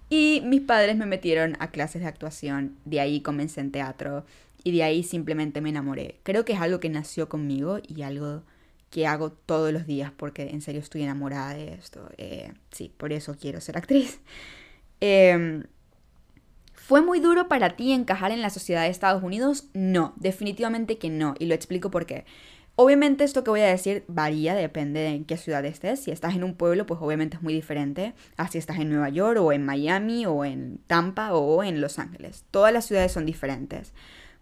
Y 0.10 0.44
mis 0.46 0.62
padres 0.62 0.98
me 0.98 1.06
metieron 1.06 1.56
a 1.60 1.72
clases 1.72 2.02
de 2.02 2.08
actuación, 2.10 2.76
de 2.84 3.00
ahí 3.00 3.22
comencé 3.22 3.62
en 3.62 3.72
teatro 3.72 4.26
y 4.66 4.74
de 4.74 4.84
ahí 4.84 5.04
simplemente 5.04 5.62
me 5.62 5.70
enamoré. 5.70 6.20
Creo 6.24 6.44
que 6.44 6.54
es 6.54 6.60
algo 6.60 6.82
que 6.82 6.90
nació 6.90 7.30
conmigo 7.30 7.80
y 7.88 8.02
algo 8.02 8.44
que 8.92 9.08
hago 9.08 9.32
todos 9.32 9.74
los 9.74 9.88
días 9.88 10.12
porque 10.16 10.50
en 10.50 10.62
serio 10.62 10.82
estoy 10.82 11.02
enamorada 11.02 11.56
de 11.56 11.74
esto. 11.74 12.08
Eh, 12.18 12.54
sí, 12.72 12.94
por 12.96 13.12
eso 13.14 13.36
quiero 13.40 13.60
ser 13.60 13.78
actriz. 13.78 14.20
Em, 15.04 15.64
¿Fue 16.76 17.02
muy 17.02 17.20
duro 17.20 17.48
para 17.48 17.76
ti 17.76 17.92
encajar 17.92 18.30
en 18.32 18.44
la 18.44 18.52
sociedad 18.52 18.84
de 18.84 18.90
Estados 18.90 19.24
Unidos? 19.24 19.70
No, 19.74 20.14
definitivamente 20.18 21.00
que 21.00 21.10
no, 21.10 21.34
y 21.40 21.48
lo 21.48 21.56
explico 21.56 21.90
por 21.90 22.06
qué. 22.06 22.24
Obviamente 22.76 23.24
esto 23.24 23.44
que 23.44 23.50
voy 23.50 23.62
a 23.62 23.68
decir 23.68 24.04
varía, 24.08 24.54
depende 24.54 25.00
de 25.00 25.08
en 25.08 25.26
qué 25.26 25.38
ciudad 25.38 25.66
estés. 25.66 26.02
Si 26.02 26.12
estás 26.12 26.36
en 26.36 26.44
un 26.44 26.54
pueblo, 26.54 26.86
pues 26.86 27.00
obviamente 27.02 27.38
es 27.38 27.42
muy 27.42 27.54
diferente 27.54 28.14
a 28.38 28.48
si 28.48 28.60
estás 28.60 28.78
en 28.78 28.90
Nueva 28.90 29.10
York 29.10 29.40
o 29.42 29.52
en 29.52 29.66
Miami 29.66 30.28
o 30.28 30.46
en 30.46 30.80
Tampa 30.86 31.34
o 31.34 31.64
en 31.64 31.82
Los 31.82 31.98
Ángeles. 31.98 32.46
Todas 32.52 32.72
las 32.72 32.86
ciudades 32.86 33.12
son 33.12 33.26
diferentes 33.26 33.94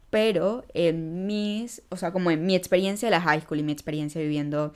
pero 0.10 0.66
en 0.74 1.26
mis, 1.26 1.82
o 1.90 1.98
sea, 1.98 2.12
como 2.12 2.32
en 2.32 2.46
mi 2.46 2.56
experiencia 2.56 3.08
de 3.08 3.12
la 3.12 3.22
high 3.22 3.42
school 3.42 3.60
y 3.60 3.64
mi 3.64 3.72
experiencia 3.72 4.22
viviendo 4.22 4.74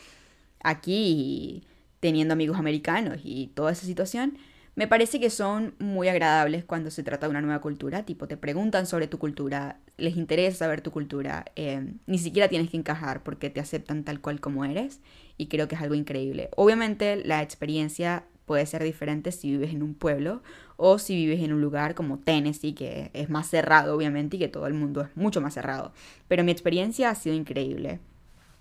aquí 0.61 0.93
y 0.93 1.63
teniendo 1.99 2.33
amigos 2.33 2.57
americanos 2.57 3.19
y 3.23 3.47
toda 3.47 3.71
esa 3.71 3.85
situación, 3.85 4.37
me 4.75 4.87
parece 4.87 5.19
que 5.19 5.29
son 5.29 5.75
muy 5.77 6.07
agradables 6.07 6.65
cuando 6.65 6.89
se 6.89 7.03
trata 7.03 7.27
de 7.27 7.31
una 7.31 7.41
nueva 7.41 7.61
cultura, 7.61 8.03
tipo 8.03 8.27
te 8.27 8.37
preguntan 8.37 8.87
sobre 8.87 9.07
tu 9.07 9.19
cultura, 9.19 9.79
les 9.97 10.17
interesa 10.17 10.57
saber 10.57 10.81
tu 10.81 10.89
cultura, 10.91 11.45
eh, 11.55 11.93
ni 12.07 12.17
siquiera 12.17 12.47
tienes 12.47 12.71
que 12.71 12.77
encajar 12.77 13.21
porque 13.21 13.51
te 13.51 13.59
aceptan 13.59 14.03
tal 14.03 14.19
cual 14.19 14.39
como 14.39 14.65
eres 14.65 14.99
y 15.37 15.45
creo 15.47 15.67
que 15.67 15.75
es 15.75 15.81
algo 15.81 15.93
increíble. 15.93 16.49
Obviamente 16.55 17.23
la 17.23 17.43
experiencia 17.43 18.25
puede 18.45 18.65
ser 18.65 18.83
diferente 18.83 19.31
si 19.31 19.51
vives 19.51 19.71
en 19.71 19.83
un 19.83 19.93
pueblo 19.93 20.41
o 20.77 20.99
si 20.99 21.15
vives 21.15 21.41
en 21.41 21.53
un 21.53 21.61
lugar 21.61 21.95
como 21.95 22.19
Tennessee, 22.19 22.73
que 22.73 23.11
es 23.13 23.29
más 23.29 23.47
cerrado 23.47 23.95
obviamente 23.95 24.37
y 24.37 24.39
que 24.39 24.47
todo 24.47 24.67
el 24.67 24.73
mundo 24.73 25.01
es 25.01 25.15
mucho 25.15 25.41
más 25.41 25.53
cerrado. 25.53 25.93
Pero 26.27 26.43
mi 26.43 26.51
experiencia 26.51 27.09
ha 27.09 27.15
sido 27.15 27.35
increíble. 27.35 27.99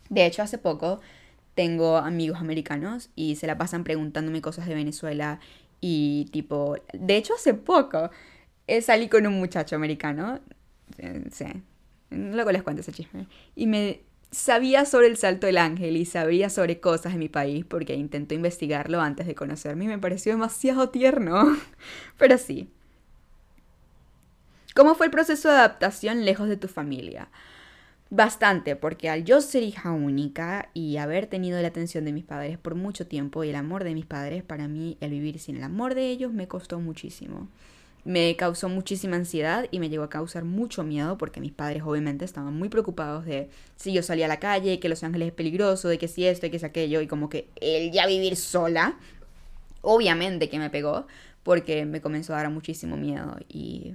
De 0.08 0.26
hecho, 0.26 0.42
hace 0.42 0.58
poco 0.58 1.00
tengo 1.54 1.96
amigos 1.96 2.40
americanos 2.40 3.10
y 3.14 3.36
se 3.36 3.46
la 3.46 3.58
pasan 3.58 3.84
preguntándome 3.84 4.40
cosas 4.40 4.66
de 4.66 4.74
Venezuela 4.74 5.40
y 5.80 6.26
tipo, 6.32 6.76
de 6.92 7.16
hecho 7.16 7.34
hace 7.34 7.54
poco 7.54 8.10
eh, 8.66 8.80
salí 8.80 9.08
con 9.08 9.26
un 9.26 9.34
muchacho 9.38 9.76
americano, 9.76 10.40
eh, 10.98 11.24
sí, 11.30 11.46
luego 12.10 12.52
les 12.52 12.62
cuento 12.62 12.80
ese 12.80 12.92
chisme, 12.92 13.26
y 13.56 13.66
me 13.66 14.00
sabía 14.32 14.86
sobre 14.86 15.06
el 15.06 15.16
Salto 15.16 15.46
del 15.46 15.58
Ángel 15.58 15.96
y 15.96 16.06
sabía 16.06 16.48
sobre 16.50 16.80
cosas 16.80 17.12
de 17.12 17.18
mi 17.18 17.28
país 17.28 17.64
porque 17.64 17.94
intentó 17.94 18.34
investigarlo 18.34 19.00
antes 19.00 19.26
de 19.26 19.34
conocerme 19.34 19.84
y 19.84 19.88
me 19.88 19.98
pareció 19.98 20.32
demasiado 20.32 20.88
tierno. 20.88 21.56
Pero 22.18 22.38
sí. 22.38 22.68
¿Cómo 24.74 24.94
fue 24.94 25.06
el 25.06 25.12
proceso 25.12 25.48
de 25.48 25.56
adaptación 25.56 26.24
lejos 26.24 26.48
de 26.48 26.56
tu 26.56 26.66
familia? 26.66 27.28
Bastante, 28.08 28.74
porque 28.74 29.10
al 29.10 29.24
yo 29.24 29.40
ser 29.42 29.62
hija 29.62 29.90
única 29.92 30.70
y 30.74 30.96
haber 30.96 31.26
tenido 31.26 31.60
la 31.60 31.68
atención 31.68 32.04
de 32.04 32.12
mis 32.12 32.24
padres 32.24 32.58
por 32.58 32.74
mucho 32.74 33.06
tiempo 33.06 33.44
y 33.44 33.50
el 33.50 33.56
amor 33.56 33.84
de 33.84 33.94
mis 33.94 34.06
padres, 34.06 34.42
para 34.42 34.66
mí 34.66 34.96
el 35.00 35.10
vivir 35.10 35.38
sin 35.38 35.56
el 35.56 35.62
amor 35.62 35.94
de 35.94 36.08
ellos 36.08 36.32
me 36.32 36.48
costó 36.48 36.80
muchísimo 36.80 37.48
me 38.04 38.34
causó 38.36 38.68
muchísima 38.68 39.16
ansiedad 39.16 39.66
y 39.70 39.78
me 39.78 39.88
llegó 39.88 40.02
a 40.02 40.10
causar 40.10 40.44
mucho 40.44 40.82
miedo 40.82 41.18
porque 41.18 41.40
mis 41.40 41.52
padres 41.52 41.82
obviamente 41.84 42.24
estaban 42.24 42.54
muy 42.54 42.68
preocupados 42.68 43.24
de 43.24 43.48
si 43.76 43.92
yo 43.92 44.02
salía 44.02 44.24
a 44.24 44.28
la 44.28 44.40
calle, 44.40 44.80
que 44.80 44.88
Los 44.88 45.04
Ángeles 45.04 45.28
es 45.28 45.34
peligroso, 45.34 45.88
de 45.88 45.98
que 45.98 46.08
si 46.08 46.26
esto 46.26 46.46
y 46.46 46.50
que 46.50 46.58
si 46.58 46.66
aquello 46.66 47.00
y 47.00 47.06
como 47.06 47.28
que 47.28 47.48
él 47.60 47.92
ya 47.92 48.06
vivir 48.06 48.36
sola, 48.36 48.98
obviamente 49.82 50.48
que 50.48 50.58
me 50.58 50.70
pegó 50.70 51.06
porque 51.42 51.84
me 51.84 52.00
comenzó 52.00 52.34
a 52.34 52.38
dar 52.38 52.50
muchísimo 52.50 52.96
miedo 52.96 53.36
y 53.48 53.94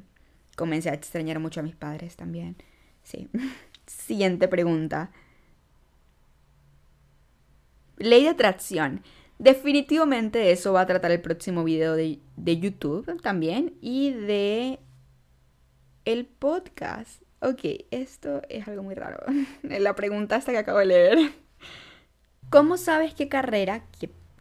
comencé 0.56 0.90
a 0.90 0.94
extrañar 0.94 1.40
mucho 1.40 1.60
a 1.60 1.64
mis 1.64 1.76
padres 1.76 2.16
también. 2.16 2.56
Sí. 3.04 3.28
Siguiente 3.86 4.48
pregunta. 4.48 5.12
Ley 7.98 8.24
de 8.24 8.30
atracción. 8.30 9.02
Definitivamente 9.40 10.40
de 10.40 10.52
eso 10.52 10.74
va 10.74 10.82
a 10.82 10.88
tratar 10.88 11.12
el 11.12 11.22
próximo 11.22 11.64
video 11.64 11.96
de, 11.96 12.20
YouTube 12.38 13.22
también 13.22 13.74
y 13.82 14.12
de 14.12 14.80
el 16.06 16.26
podcast. 16.26 17.22
Ok, 17.42 17.86
esto 17.92 18.42
es 18.50 18.68
algo 18.68 18.82
muy 18.82 18.96
raro. 18.96 19.20
La 19.62 19.96
pregunta 19.96 20.38
esta 20.38 20.52
que 20.52 20.58
acabo 20.58 20.80
de 20.80 20.86
leer. 20.88 21.18
¿Cómo 22.50 22.78
sabes 22.78 23.14
qué 23.14 23.28
carrera 23.28 23.84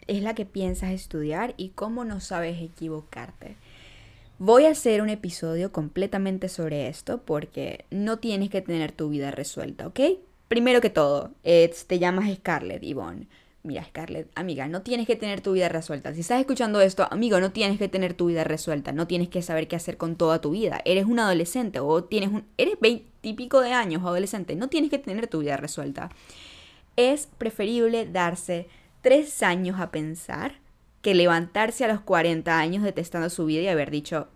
es 0.06 0.22
la 0.22 0.34
que 0.34 0.46
piensas 0.46 0.92
estudiar 0.92 1.54
y 1.56 1.70
cómo 1.70 2.04
no 2.04 2.20
sabes 2.20 2.62
equivocarte? 2.62 3.56
Voy 4.38 4.64
a 4.64 4.70
hacer 4.70 5.02
un 5.02 5.08
episodio 5.10 5.72
completamente 5.72 6.48
sobre 6.48 6.88
esto 6.88 7.22
porque 7.22 7.84
no 7.90 8.18
tienes 8.18 8.48
que 8.48 8.62
tener 8.62 8.92
tu 8.92 9.08
vida 9.08 9.30
resuelta, 9.30 9.88
¿ok? 9.88 10.00
Primero 10.46 10.80
que 10.80 10.90
todo, 10.90 11.32
te 11.42 11.98
llamas 11.98 12.32
Scarlett, 12.32 12.82
Yvonne. 12.82 13.26
Mira, 13.66 13.82
Scarlett, 13.82 14.30
amiga, 14.36 14.68
no 14.68 14.82
tienes 14.82 15.08
que 15.08 15.16
tener 15.16 15.40
tu 15.40 15.52
vida 15.52 15.68
resuelta. 15.68 16.14
Si 16.14 16.20
estás 16.20 16.38
escuchando 16.38 16.80
esto, 16.80 17.08
amigo, 17.10 17.40
no 17.40 17.50
tienes 17.50 17.80
que 17.80 17.88
tener 17.88 18.14
tu 18.14 18.26
vida 18.26 18.44
resuelta. 18.44 18.92
No 18.92 19.08
tienes 19.08 19.28
que 19.28 19.42
saber 19.42 19.66
qué 19.66 19.74
hacer 19.74 19.96
con 19.96 20.14
toda 20.14 20.40
tu 20.40 20.50
vida. 20.50 20.80
Eres 20.84 21.06
un 21.06 21.18
adolescente 21.18 21.80
o 21.80 22.04
tienes 22.04 22.30
un, 22.30 22.44
eres 22.58 22.78
veintipico 22.80 23.60
de 23.60 23.72
años 23.72 24.02
adolescente. 24.04 24.54
No 24.54 24.68
tienes 24.68 24.88
que 24.88 25.00
tener 25.00 25.26
tu 25.26 25.40
vida 25.40 25.56
resuelta. 25.56 26.10
Es 26.94 27.26
preferible 27.26 28.06
darse 28.06 28.68
tres 29.02 29.42
años 29.42 29.80
a 29.80 29.90
pensar 29.90 30.60
que 31.02 31.16
levantarse 31.16 31.84
a 31.84 31.88
los 31.88 32.00
40 32.02 32.56
años 32.56 32.84
detestando 32.84 33.30
su 33.30 33.46
vida 33.46 33.62
y 33.62 33.68
haber 33.68 33.90
dicho, 33.90 34.28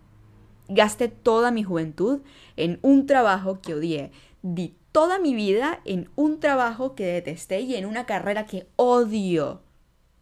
gasté 0.67 1.07
toda 1.07 1.51
mi 1.51 1.63
juventud 1.63 2.19
en 2.57 2.79
un 2.81 3.05
trabajo 3.05 3.61
que 3.61 3.75
odié, 3.75 4.11
di 4.41 4.75
toda 4.91 5.19
mi 5.19 5.33
vida 5.33 5.81
en 5.85 6.09
un 6.15 6.39
trabajo 6.39 6.95
que 6.95 7.05
detesté 7.05 7.61
y 7.61 7.75
en 7.75 7.85
una 7.85 8.05
carrera 8.05 8.45
que 8.45 8.67
odio. 8.75 9.61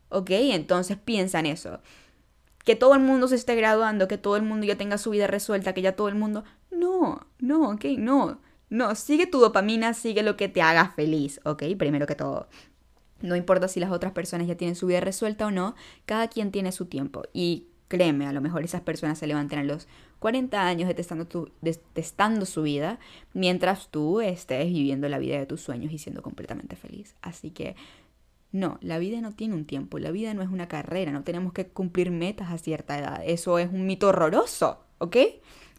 ¿Ok? 0.09 0.29
Entonces 0.31 0.97
piensa 0.97 1.39
en 1.39 1.47
eso. 1.47 1.79
Que 2.65 2.75
todo 2.75 2.93
el 2.93 3.01
mundo 3.01 3.27
se 3.27 3.35
esté 3.35 3.55
graduando, 3.55 4.07
que 4.07 4.17
todo 4.17 4.35
el 4.35 4.43
mundo 4.43 4.65
ya 4.65 4.77
tenga 4.77 4.97
su 4.97 5.11
vida 5.11 5.27
resuelta, 5.27 5.73
que 5.73 5.81
ya 5.81 5.95
todo 5.95 6.09
el 6.09 6.15
mundo... 6.15 6.43
No, 6.71 7.27
no, 7.39 7.71
ok, 7.71 7.85
no. 7.97 8.41
No, 8.69 8.93
sigue 8.93 9.25
tu 9.25 9.39
dopamina, 9.39 9.93
sigue 9.93 10.21
lo 10.21 10.37
que 10.37 10.49
te 10.49 10.61
haga 10.61 10.89
feliz, 10.89 11.39
¿ok? 11.43 11.63
Primero 11.77 12.05
que 12.05 12.15
todo. 12.15 12.47
No 13.21 13.35
importa 13.35 13.67
si 13.67 13.79
las 13.79 13.91
otras 13.91 14.11
personas 14.11 14.47
ya 14.47 14.55
tienen 14.55 14.75
su 14.75 14.87
vida 14.87 14.99
resuelta 14.99 15.47
o 15.47 15.51
no, 15.51 15.75
cada 16.05 16.27
quien 16.27 16.51
tiene 16.51 16.71
su 16.71 16.85
tiempo. 16.85 17.23
Y 17.33 17.67
créeme, 17.87 18.27
a 18.27 18.33
lo 18.33 18.41
mejor 18.41 18.63
esas 18.63 18.81
personas 18.81 19.17
se 19.17 19.27
levantan 19.27 19.59
a 19.59 19.63
los 19.63 19.87
40 20.19 20.67
años 20.67 20.87
detestando, 20.87 21.25
tu, 21.25 21.49
detestando 21.61 22.45
su 22.45 22.61
vida, 22.61 22.99
mientras 23.33 23.89
tú 23.89 24.21
estés 24.21 24.67
viviendo 24.67 25.09
la 25.09 25.17
vida 25.17 25.39
de 25.39 25.45
tus 25.45 25.61
sueños 25.61 25.91
y 25.91 25.97
siendo 25.97 26.21
completamente 26.21 26.75
feliz. 26.75 27.15
Así 27.21 27.51
que 27.51 27.75
no, 28.51 28.79
la 28.81 28.99
vida 28.99 29.21
no 29.21 29.31
tiene 29.33 29.53
un 29.55 29.65
tiempo, 29.65 29.99
la 29.99 30.11
vida 30.11 30.33
no 30.33 30.41
es 30.41 30.49
una 30.49 30.67
carrera, 30.67 31.11
no 31.11 31.23
tenemos 31.23 31.53
que 31.53 31.67
cumplir 31.67 32.11
metas 32.11 32.51
a 32.51 32.57
cierta 32.57 32.97
edad. 32.97 33.21
Eso 33.25 33.59
es 33.59 33.69
un 33.71 33.85
mito 33.85 34.09
horroroso, 34.09 34.83
¿ok? 34.97 35.17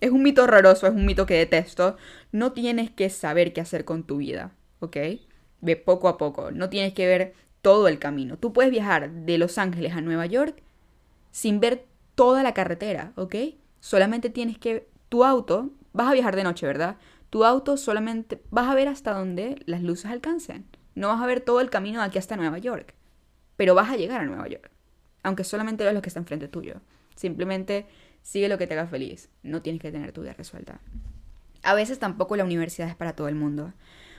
Es 0.01 0.11
un 0.11 0.23
mito 0.23 0.45
horroroso, 0.45 0.87
es 0.87 0.95
un 0.95 1.05
mito 1.05 1.27
que 1.27 1.35
detesto. 1.35 1.97
No 2.33 2.53
tienes 2.53 2.91
que 2.91 3.11
saber 3.11 3.53
qué 3.53 3.61
hacer 3.61 3.85
con 3.85 4.05
tu 4.05 4.19
vida, 4.19 4.53
¿ok? 4.79 4.97
Ve 5.61 5.77
poco 5.77 6.09
a 6.09 6.17
poco, 6.17 6.53
no 6.53 6.71
tienes 6.71 6.95
que 6.95 7.07
ver 7.07 7.35
todo 7.61 7.89
el 7.89 7.99
camino. 7.99 8.39
Tú 8.39 8.53
puedes 8.53 8.71
viajar 8.71 9.11
de 9.11 9.37
Los 9.37 9.59
Ángeles 9.59 9.93
a 9.93 10.01
Nueva 10.01 10.27
York 10.27 10.63
sin 11.33 11.61
ver 11.61 11.85
toda 12.15 12.43
la 12.43 12.55
carretera, 12.55 13.13
¿ok? 13.17 13.35
Solamente 13.81 14.31
tienes 14.31 14.59
que... 14.59 14.89
Tu 15.09 15.25
auto, 15.25 15.71
vas 15.93 16.09
a 16.09 16.13
viajar 16.13 16.37
de 16.37 16.45
noche, 16.45 16.67
¿verdad? 16.67 16.97
Tu 17.31 17.45
auto 17.45 17.77
solamente 17.77 18.41
vas 18.51 18.69
a 18.69 18.75
ver 18.75 18.87
hasta 18.87 19.13
donde 19.13 19.61
las 19.67 19.83
luces 19.83 20.11
alcancen. 20.11 20.67
No 20.95 21.09
vas 21.09 21.21
a 21.21 21.27
ver 21.27 21.41
todo 21.41 21.61
el 21.61 21.71
camino 21.71 22.01
de 22.01 22.07
aquí 22.07 22.19
hasta 22.19 22.37
Nueva 22.37 22.59
York. 22.59 22.95
Pero 23.57 23.75
vas 23.75 23.91
a 23.91 23.97
llegar 23.97 24.21
a 24.21 24.25
Nueva 24.25 24.47
York. 24.47 24.71
Aunque 25.23 25.45
solamente 25.45 25.83
veas 25.83 25.95
lo 25.95 26.03
que 26.03 26.09
está 26.09 26.21
enfrente 26.21 26.49
tuyo. 26.49 26.77
Simplemente 27.17 27.87
sigue 28.23 28.49
lo 28.49 28.59
que 28.59 28.67
te 28.67 28.75
haga 28.75 28.87
feliz. 28.87 29.29
No 29.43 29.63
tienes 29.63 29.83
que 29.83 29.91
tener 29.91 30.13
tu 30.13 30.23
vida 30.23 30.35
resuelta. 30.35 30.81
A 31.63 31.75
veces 31.75 31.99
tampoco 31.99 32.37
la 32.37 32.45
universidad 32.45 32.89
es 32.89 32.97
para 32.97 33.15
todo 33.15 33.29
el 33.29 33.35
mundo. 33.35 33.73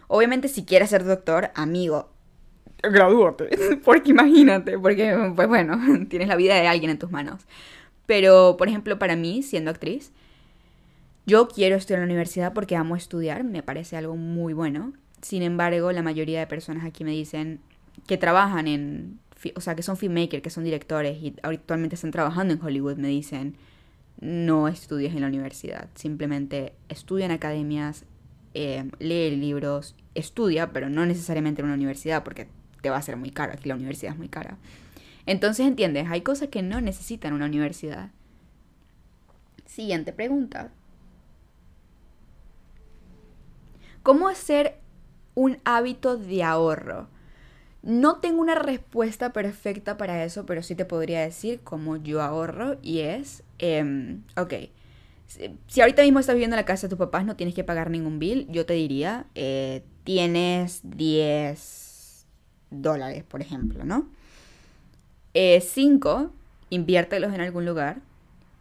Obviamente 0.07 0.47
si 0.47 0.65
quieres 0.65 0.89
ser 0.89 1.05
doctor, 1.05 1.51
amigo, 1.55 2.11
gradúate. 2.83 3.49
porque 3.83 4.11
imagínate, 4.11 4.77
porque, 4.77 5.33
pues 5.35 5.47
bueno, 5.47 5.79
tienes 6.09 6.27
la 6.27 6.35
vida 6.35 6.55
de 6.55 6.67
alguien 6.67 6.91
en 6.91 6.99
tus 6.99 7.11
manos. 7.11 7.45
Pero, 8.11 8.57
por 8.57 8.67
ejemplo, 8.67 8.99
para 8.99 9.15
mí, 9.15 9.41
siendo 9.41 9.71
actriz, 9.71 10.11
yo 11.25 11.47
quiero 11.47 11.77
estudiar 11.77 12.01
en 12.01 12.09
la 12.09 12.11
universidad 12.11 12.51
porque 12.51 12.75
amo 12.75 12.97
estudiar, 12.97 13.45
me 13.45 13.63
parece 13.63 13.95
algo 13.95 14.17
muy 14.17 14.51
bueno. 14.51 14.91
Sin 15.21 15.43
embargo, 15.43 15.93
la 15.93 16.03
mayoría 16.03 16.41
de 16.41 16.45
personas 16.45 16.83
aquí 16.83 17.05
me 17.05 17.11
dicen 17.11 17.61
que 18.07 18.17
trabajan 18.17 18.67
en, 18.67 19.19
o 19.55 19.61
sea, 19.61 19.75
que 19.75 19.81
son 19.81 19.95
filmmakers, 19.95 20.43
que 20.43 20.49
son 20.49 20.65
directores 20.65 21.23
y 21.23 21.35
actualmente 21.41 21.95
están 21.95 22.11
trabajando 22.11 22.53
en 22.53 22.61
Hollywood, 22.61 22.97
me 22.97 23.07
dicen, 23.07 23.55
no 24.19 24.67
estudies 24.67 25.13
en 25.13 25.21
la 25.21 25.27
universidad, 25.27 25.87
simplemente 25.95 26.73
estudia 26.89 27.23
en 27.27 27.31
academias, 27.31 28.03
eh, 28.53 28.91
lee 28.99 29.37
libros, 29.37 29.95
estudia, 30.15 30.73
pero 30.73 30.89
no 30.89 31.05
necesariamente 31.05 31.61
en 31.61 31.67
una 31.67 31.75
universidad 31.75 32.25
porque 32.25 32.49
te 32.81 32.89
va 32.89 32.97
a 32.97 33.01
ser 33.01 33.15
muy 33.15 33.31
caro, 33.31 33.53
aquí 33.53 33.69
la 33.69 33.75
universidad 33.75 34.11
es 34.11 34.17
muy 34.17 34.27
cara. 34.27 34.57
Entonces, 35.25 35.67
¿entiendes? 35.67 36.07
Hay 36.09 36.21
cosas 36.21 36.49
que 36.49 36.61
no 36.61 36.81
necesitan 36.81 37.33
una 37.33 37.45
universidad. 37.45 38.09
Siguiente 39.65 40.13
pregunta. 40.13 40.71
¿Cómo 44.03 44.27
hacer 44.27 44.79
un 45.35 45.59
hábito 45.63 46.17
de 46.17 46.43
ahorro? 46.43 47.07
No 47.83 48.17
tengo 48.17 48.41
una 48.41 48.55
respuesta 48.55 49.33
perfecta 49.33 49.97
para 49.97 50.23
eso, 50.23 50.45
pero 50.45 50.61
sí 50.61 50.75
te 50.75 50.85
podría 50.85 51.21
decir 51.21 51.61
cómo 51.63 51.97
yo 51.97 52.21
ahorro 52.21 52.77
y 52.81 52.99
es, 52.99 53.43
em, 53.59 54.23
ok, 54.37 54.53
si, 55.67 55.81
ahorita 55.81 56.03
mismo 56.03 56.19
estás 56.19 56.35
viviendo 56.35 56.55
en 56.55 56.59
la 56.59 56.65
casa 56.65 56.87
de 56.87 56.89
tus 56.89 56.99
papás, 56.99 57.25
no 57.25 57.35
tienes 57.35 57.55
que 57.55 57.63
pagar 57.63 57.89
ningún 57.89 58.19
bill, 58.19 58.47
yo 58.49 58.65
te 58.65 58.73
diría, 58.73 59.25
eh, 59.33 59.83
tienes 60.03 60.81
10 60.83 62.25
dólares, 62.69 63.23
por 63.23 63.41
ejemplo, 63.41 63.85
¿no? 63.85 64.09
5, 65.33 65.33
eh, 65.33 66.27
inviértelos 66.69 67.33
en 67.33 67.41
algún 67.41 67.65
lugar 67.65 68.01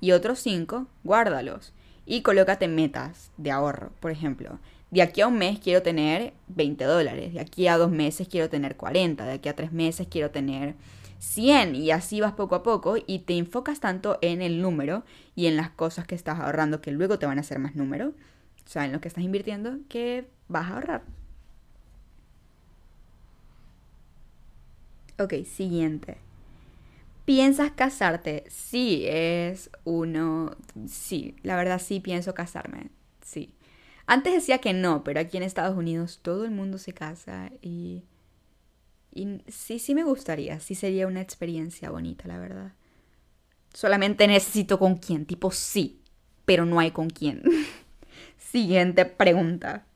y 0.00 0.12
otros 0.12 0.38
5, 0.40 0.86
guárdalos 1.04 1.72
y 2.06 2.22
colócate 2.22 2.68
metas 2.68 3.30
de 3.36 3.50
ahorro, 3.50 3.92
por 4.00 4.10
ejemplo. 4.10 4.58
De 4.90 5.02
aquí 5.02 5.20
a 5.20 5.28
un 5.28 5.38
mes 5.38 5.60
quiero 5.60 5.82
tener 5.82 6.32
20 6.48 6.84
dólares, 6.84 7.32
de 7.32 7.40
aquí 7.40 7.68
a 7.68 7.76
dos 7.76 7.90
meses 7.90 8.28
quiero 8.28 8.48
tener 8.48 8.76
40, 8.76 9.24
de 9.24 9.32
aquí 9.32 9.48
a 9.48 9.54
tres 9.54 9.72
meses 9.72 10.08
quiero 10.10 10.30
tener 10.30 10.74
100 11.20 11.76
y 11.76 11.90
así 11.92 12.20
vas 12.20 12.32
poco 12.32 12.56
a 12.56 12.62
poco 12.62 12.96
y 13.06 13.20
te 13.20 13.36
enfocas 13.36 13.78
tanto 13.78 14.18
en 14.22 14.42
el 14.42 14.60
número 14.60 15.04
y 15.36 15.46
en 15.46 15.56
las 15.56 15.70
cosas 15.70 16.06
que 16.06 16.14
estás 16.14 16.40
ahorrando 16.40 16.80
que 16.80 16.90
luego 16.90 17.18
te 17.18 17.26
van 17.26 17.38
a 17.38 17.42
hacer 17.42 17.58
más 17.58 17.76
número, 17.76 18.08
o 18.08 18.68
sea, 18.68 18.84
en 18.84 18.92
lo 18.92 19.00
que 19.00 19.08
estás 19.08 19.22
invirtiendo, 19.22 19.78
que 19.88 20.26
vas 20.48 20.70
a 20.70 20.74
ahorrar. 20.74 21.02
Ok, 25.18 25.34
siguiente. 25.44 26.16
¿Piensas 27.30 27.70
casarte? 27.70 28.42
Sí, 28.48 29.04
es 29.06 29.70
uno... 29.84 30.56
Sí, 30.88 31.36
la 31.44 31.54
verdad 31.54 31.80
sí 31.80 32.00
pienso 32.00 32.34
casarme. 32.34 32.90
Sí. 33.24 33.54
Antes 34.04 34.34
decía 34.34 34.58
que 34.58 34.72
no, 34.72 35.04
pero 35.04 35.20
aquí 35.20 35.36
en 35.36 35.44
Estados 35.44 35.76
Unidos 35.76 36.18
todo 36.22 36.44
el 36.44 36.50
mundo 36.50 36.76
se 36.76 36.92
casa 36.92 37.52
y... 37.62 38.02
Y 39.14 39.42
sí, 39.46 39.78
sí 39.78 39.94
me 39.94 40.02
gustaría, 40.02 40.58
sí 40.58 40.74
sería 40.74 41.06
una 41.06 41.20
experiencia 41.20 41.88
bonita, 41.90 42.26
la 42.26 42.40
verdad. 42.40 42.72
Solamente 43.72 44.26
necesito 44.26 44.80
con 44.80 44.96
quién, 44.96 45.24
tipo 45.24 45.52
sí, 45.52 46.00
pero 46.44 46.66
no 46.66 46.80
hay 46.80 46.90
con 46.90 47.10
quién. 47.10 47.44
Siguiente 48.38 49.04
pregunta. 49.04 49.86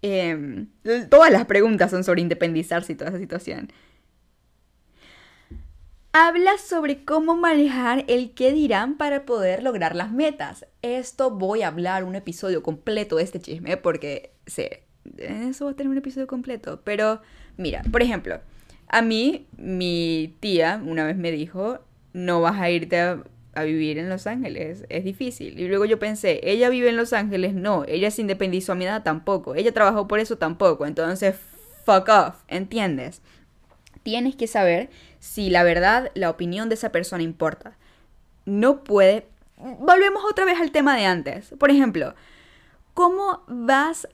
Em, 0.00 0.68
todas 1.10 1.30
las 1.30 1.44
preguntas 1.44 1.90
son 1.90 2.02
sobre 2.02 2.22
independizarse 2.22 2.94
y 2.94 2.96
toda 2.96 3.10
esa 3.10 3.18
situación. 3.18 3.70
Habla 6.12 6.58
sobre 6.58 7.04
cómo 7.04 7.36
manejar 7.36 8.04
el 8.08 8.32
qué 8.32 8.50
dirán 8.50 8.96
para 8.96 9.24
poder 9.24 9.62
lograr 9.62 9.94
las 9.94 10.10
metas. 10.10 10.66
Esto 10.82 11.30
voy 11.30 11.62
a 11.62 11.68
hablar 11.68 12.02
un 12.02 12.16
episodio 12.16 12.64
completo 12.64 13.16
de 13.16 13.22
este 13.22 13.38
chisme 13.38 13.76
porque 13.76 14.32
sé, 14.44 14.82
eso 15.18 15.66
va 15.66 15.70
a 15.70 15.74
tener 15.74 15.88
un 15.88 15.98
episodio 15.98 16.26
completo. 16.26 16.80
Pero 16.82 17.20
mira, 17.56 17.84
por 17.92 18.02
ejemplo, 18.02 18.40
a 18.88 19.02
mí 19.02 19.46
mi 19.56 20.34
tía 20.40 20.82
una 20.84 21.06
vez 21.06 21.16
me 21.16 21.30
dijo, 21.30 21.78
no 22.12 22.40
vas 22.40 22.58
a 22.60 22.70
irte 22.70 22.98
a, 22.98 23.22
vivir 23.62 23.98
en 23.98 24.08
Los 24.08 24.26
Ángeles, 24.26 24.86
es 24.88 25.04
difícil. 25.04 25.60
Y 25.60 25.68
luego 25.68 25.84
yo 25.84 26.00
pensé, 26.00 26.40
ella 26.42 26.70
vive 26.70 26.88
en 26.88 26.96
Los 26.96 27.12
Ángeles, 27.12 27.54
no, 27.54 27.84
ella 27.86 28.10
se 28.10 28.22
independizó 28.22 28.72
a 28.72 28.74
mi 28.74 28.86
edad 28.86 29.02
tampoco, 29.02 29.54
ella 29.54 29.70
trabajó 29.72 30.08
por 30.08 30.18
eso 30.18 30.38
tampoco, 30.38 30.86
entonces, 30.86 31.36
fuck 31.84 32.08
off, 32.08 32.36
¿entiendes? 32.48 33.20
Tienes 34.02 34.34
que 34.34 34.46
saber 34.46 34.88
si 35.20 35.50
la 35.50 35.62
verdad, 35.62 36.10
la 36.14 36.30
opinión 36.30 36.68
de 36.68 36.74
esa 36.74 36.90
persona 36.90 37.22
importa. 37.22 37.76
No 38.46 38.82
puede... 38.82 39.28
Volvemos 39.56 40.24
otra 40.28 40.44
vez 40.44 40.58
al 40.60 40.72
tema 40.72 40.96
de 40.96 41.04
antes. 41.04 41.54
Por 41.58 41.70
ejemplo, 41.70 42.14
¿cómo 42.94 43.44
vas 43.46 44.08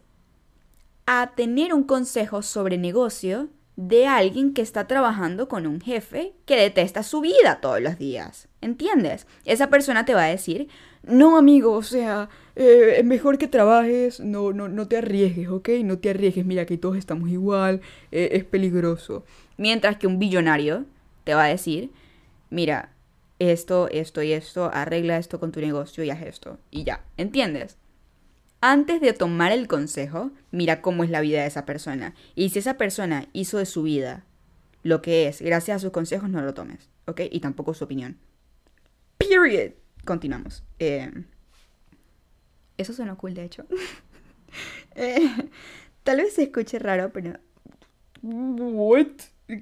a 1.07 1.33
tener 1.37 1.73
un 1.73 1.85
consejo 1.85 2.43
sobre 2.43 2.77
negocio 2.77 3.49
de 3.77 4.07
alguien 4.07 4.55
que 4.55 4.63
está 4.63 4.87
trabajando 4.87 5.49
con 5.49 5.67
un 5.67 5.81
jefe 5.81 6.33
que 6.47 6.57
detesta 6.57 7.03
su 7.03 7.21
vida 7.21 7.61
todos 7.61 7.81
los 7.81 7.99
días. 7.99 8.49
¿Entiendes? 8.63 9.27
Esa 9.45 9.69
persona 9.69 10.05
te 10.05 10.15
va 10.15 10.25
a 10.25 10.29
decir, 10.29 10.69
no 11.03 11.37
amigo, 11.37 11.73
o 11.73 11.83
sea, 11.83 12.31
eh, 12.57 12.97
es 12.99 13.05
mejor 13.05 13.39
que 13.39 13.49
trabajes, 13.49 14.19
no, 14.19 14.53
no, 14.53 14.69
no 14.69 14.89
te 14.89 14.97
arriesgues, 14.97 15.49
¿ok? 15.49 15.69
No 15.85 15.99
te 15.99 16.11
arriesgues, 16.11 16.47
mira 16.47 16.65
que 16.65 16.79
todos 16.79 16.97
estamos 16.97 17.29
igual, 17.29 17.83
eh, 18.11 18.31
es 18.33 18.45
peligroso. 18.45 19.25
Mientras 19.59 19.99
que 19.99 20.07
un 20.07 20.19
billonario 20.19 20.87
te 21.27 21.35
va 21.35 21.47
a 21.47 21.49
decir, 21.49 21.91
mira, 22.51 22.93
esto, 23.41 23.89
esto 23.91 24.23
y 24.23 24.33
esto, 24.33 24.71
arregla 24.73 25.19
esto 25.19 25.41
con 25.41 25.51
tu 25.51 25.61
negocio 25.61 26.05
y 26.05 26.11
haz 26.11 26.23
esto. 26.23 26.61
Y 26.71 26.85
ya, 26.85 27.05
¿entiendes? 27.17 27.79
Antes 28.61 29.01
de 29.01 29.13
tomar 29.13 29.51
el 29.51 29.67
consejo, 29.67 30.31
mira 30.53 30.81
cómo 30.81 31.03
es 31.03 31.11
la 31.11 31.21
vida 31.21 31.41
de 31.41 31.49
esa 31.49 31.67
persona. 31.67 32.15
Y 32.37 32.51
si 32.51 32.61
esa 32.61 32.75
persona 32.75 33.27
hizo 33.33 33.59
de 33.59 33.67
su 33.67 33.83
vida 33.83 34.25
lo 34.85 35.03
que 35.03 35.27
es, 35.27 35.43
gracias 35.43 35.79
a 35.79 35.81
sus 35.81 35.91
consejos, 35.91 36.31
no 36.31 36.41
lo 36.43 36.55
tomes, 36.55 36.91
¿ok? 37.07 37.23
Y 37.29 37.41
tampoco 37.41 37.75
su 37.75 37.83
opinión. 37.83 38.19
Period. 39.19 39.73
Continuamos. 40.05 40.63
Eh, 40.79 41.11
eso 42.77 42.93
suena 42.93 43.17
cool, 43.17 43.35
de 43.35 43.45
hecho. 43.45 43.67
Eh, 44.99 45.29
tal 46.05 46.17
vez 46.17 46.33
se 46.33 46.45
escuche 46.45 46.79
raro, 46.79 47.13
pero... 47.13 47.39
What? 48.23 49.09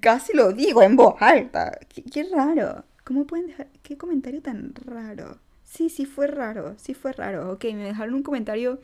Casi 0.00 0.34
lo 0.34 0.52
digo 0.52 0.82
en 0.82 0.96
voz 0.96 1.20
alta. 1.20 1.78
qué 1.88 2.24
raro. 2.32 2.84
¿Cómo 3.04 3.26
pueden 3.26 3.48
dejar? 3.48 3.68
¿Qué 3.82 3.98
comentario 3.98 4.40
tan 4.40 4.74
raro? 4.74 5.38
Sí, 5.64 5.90
sí 5.90 6.06
fue 6.06 6.26
raro, 6.26 6.74
sí 6.78 6.94
fue 6.94 7.12
raro. 7.12 7.52
Ok, 7.52 7.64
me 7.64 7.84
dejaron 7.84 8.14
un 8.14 8.22
comentario 8.22 8.80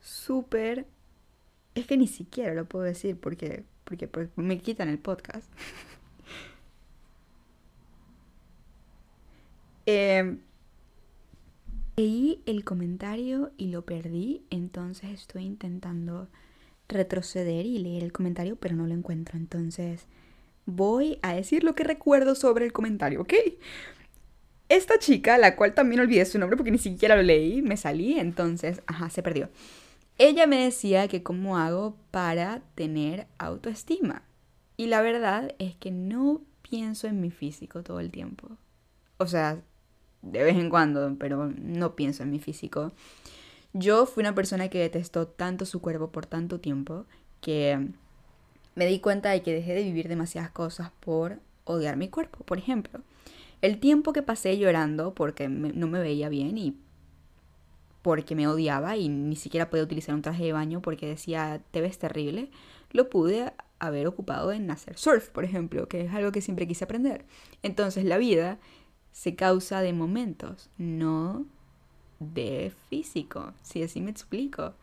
súper... 0.00 0.86
Es 1.74 1.86
que 1.86 1.96
ni 1.96 2.06
siquiera 2.06 2.52
lo 2.52 2.66
puedo 2.66 2.84
decir 2.84 3.18
porque, 3.18 3.64
porque, 3.84 4.10
me 4.36 4.58
quitan 4.58 4.88
el 4.88 4.98
podcast. 4.98 5.46
eh, 9.86 10.36
leí 11.96 12.42
el 12.46 12.64
comentario 12.64 13.52
y 13.56 13.68
lo 13.68 13.86
perdí, 13.86 14.44
entonces 14.50 15.10
estoy 15.10 15.44
intentando 15.44 16.28
retroceder 16.92 17.66
y 17.66 17.78
leer 17.78 18.02
el 18.02 18.12
comentario, 18.12 18.56
pero 18.56 18.76
no 18.76 18.86
lo 18.86 18.94
encuentro. 18.94 19.38
Entonces 19.38 20.06
voy 20.66 21.18
a 21.22 21.34
decir 21.34 21.64
lo 21.64 21.74
que 21.74 21.84
recuerdo 21.84 22.34
sobre 22.34 22.64
el 22.64 22.72
comentario, 22.72 23.20
¿ok? 23.22 23.34
Esta 24.68 24.98
chica, 24.98 25.36
la 25.38 25.56
cual 25.56 25.74
también 25.74 26.00
olvidé 26.00 26.24
su 26.24 26.38
nombre 26.38 26.56
porque 26.56 26.70
ni 26.70 26.78
siquiera 26.78 27.16
lo 27.16 27.22
leí, 27.22 27.60
me 27.60 27.76
salí, 27.76 28.18
entonces, 28.18 28.82
ajá, 28.86 29.10
se 29.10 29.22
perdió. 29.22 29.50
Ella 30.18 30.46
me 30.46 30.64
decía 30.64 31.08
que 31.08 31.22
cómo 31.22 31.58
hago 31.58 31.96
para 32.10 32.62
tener 32.74 33.26
autoestima. 33.38 34.22
Y 34.76 34.86
la 34.86 35.02
verdad 35.02 35.54
es 35.58 35.76
que 35.76 35.90
no 35.90 36.42
pienso 36.62 37.06
en 37.06 37.20
mi 37.20 37.30
físico 37.30 37.82
todo 37.82 38.00
el 38.00 38.10
tiempo. 38.10 38.56
O 39.18 39.26
sea, 39.26 39.60
de 40.22 40.42
vez 40.42 40.56
en 40.56 40.70
cuando, 40.70 41.16
pero 41.18 41.52
no 41.54 41.94
pienso 41.94 42.22
en 42.22 42.30
mi 42.30 42.38
físico. 42.38 42.92
Yo 43.72 44.06
fui 44.06 44.22
una 44.22 44.34
persona 44.34 44.68
que 44.68 44.78
detestó 44.78 45.26
tanto 45.26 45.64
su 45.64 45.80
cuerpo 45.80 46.10
por 46.10 46.26
tanto 46.26 46.60
tiempo 46.60 47.06
que 47.40 47.88
me 48.74 48.86
di 48.86 49.00
cuenta 49.00 49.30
de 49.30 49.42
que 49.42 49.54
dejé 49.54 49.74
de 49.74 49.82
vivir 49.82 50.08
demasiadas 50.08 50.50
cosas 50.50 50.90
por 51.00 51.38
odiar 51.64 51.96
mi 51.96 52.08
cuerpo. 52.08 52.44
Por 52.44 52.58
ejemplo, 52.58 53.00
el 53.62 53.78
tiempo 53.78 54.12
que 54.12 54.22
pasé 54.22 54.58
llorando 54.58 55.14
porque 55.14 55.48
no 55.48 55.86
me 55.86 56.00
veía 56.00 56.28
bien 56.28 56.58
y 56.58 56.76
porque 58.02 58.34
me 58.34 58.48
odiaba 58.48 58.96
y 58.96 59.08
ni 59.08 59.36
siquiera 59.36 59.70
podía 59.70 59.84
utilizar 59.84 60.14
un 60.14 60.22
traje 60.22 60.44
de 60.44 60.52
baño 60.52 60.82
porque 60.82 61.06
decía 61.06 61.62
te 61.70 61.80
ves 61.80 61.98
terrible, 61.98 62.50
lo 62.90 63.08
pude 63.08 63.52
haber 63.78 64.06
ocupado 64.06 64.52
en 64.52 64.70
hacer 64.70 64.98
surf, 64.98 65.28
por 65.30 65.44
ejemplo, 65.44 65.88
que 65.88 66.02
es 66.02 66.12
algo 66.12 66.32
que 66.32 66.40
siempre 66.40 66.66
quise 66.66 66.84
aprender. 66.84 67.24
Entonces 67.62 68.04
la 68.04 68.18
vida 68.18 68.58
se 69.12 69.34
causa 69.34 69.80
de 69.80 69.92
momentos, 69.92 70.70
no 70.78 71.46
de 72.22 72.72
físico, 72.88 73.52
si 73.62 73.82
así 73.82 74.00
me 74.00 74.10
explico. 74.10 74.74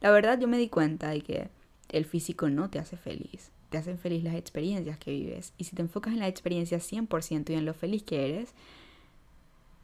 La 0.00 0.10
verdad 0.10 0.38
yo 0.38 0.48
me 0.48 0.58
di 0.58 0.68
cuenta 0.68 1.10
de 1.10 1.20
que 1.20 1.48
el 1.88 2.04
físico 2.04 2.48
no 2.48 2.70
te 2.70 2.78
hace 2.78 2.96
feliz. 2.96 3.50
Te 3.70 3.78
hacen 3.78 3.98
feliz 3.98 4.22
las 4.24 4.34
experiencias 4.34 4.98
que 4.98 5.12
vives. 5.12 5.54
Y 5.56 5.64
si 5.64 5.76
te 5.76 5.82
enfocas 5.82 6.12
en 6.12 6.18
la 6.18 6.28
experiencia 6.28 6.78
100% 6.78 7.50
y 7.50 7.54
en 7.54 7.64
lo 7.64 7.74
feliz 7.74 8.02
que 8.02 8.28
eres, 8.28 8.54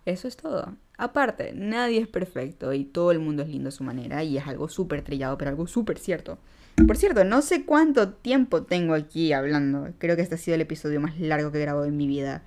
eso 0.05 0.27
es 0.27 0.37
todo. 0.37 0.75
Aparte, 0.97 1.53
nadie 1.55 2.01
es 2.01 2.09
perfecto 2.09 2.73
y 2.73 2.85
todo 2.85 3.13
el 3.13 3.19
mundo 3.19 3.43
es 3.43 3.49
lindo 3.49 3.69
a 3.69 3.73
su 3.73 3.85
manera 3.85 4.25
y 4.25 4.39
es 4.39 4.47
algo 4.47 4.69
súper 4.69 5.03
trillado, 5.03 5.39
pero 5.39 5.51
algo 5.51 5.67
súper 5.67 5.99
cierto. 5.99 6.39
Por 6.87 6.97
cierto, 6.97 7.25
no 7.25 7.43
sé 7.43 7.65
cuánto 7.65 8.11
tiempo 8.11 8.63
tengo 8.63 8.95
aquí 8.95 9.33
hablando. 9.33 9.89
Creo 9.99 10.17
que 10.17 10.23
este 10.23 10.37
ha 10.37 10.39
sido 10.39 10.55
el 10.55 10.61
episodio 10.61 11.01
más 11.01 11.19
largo 11.21 11.53
que 11.53 11.59
he 11.59 11.63
grabado 11.63 11.87
en 11.87 11.97
mi 11.97 12.07
vida. 12.07 12.43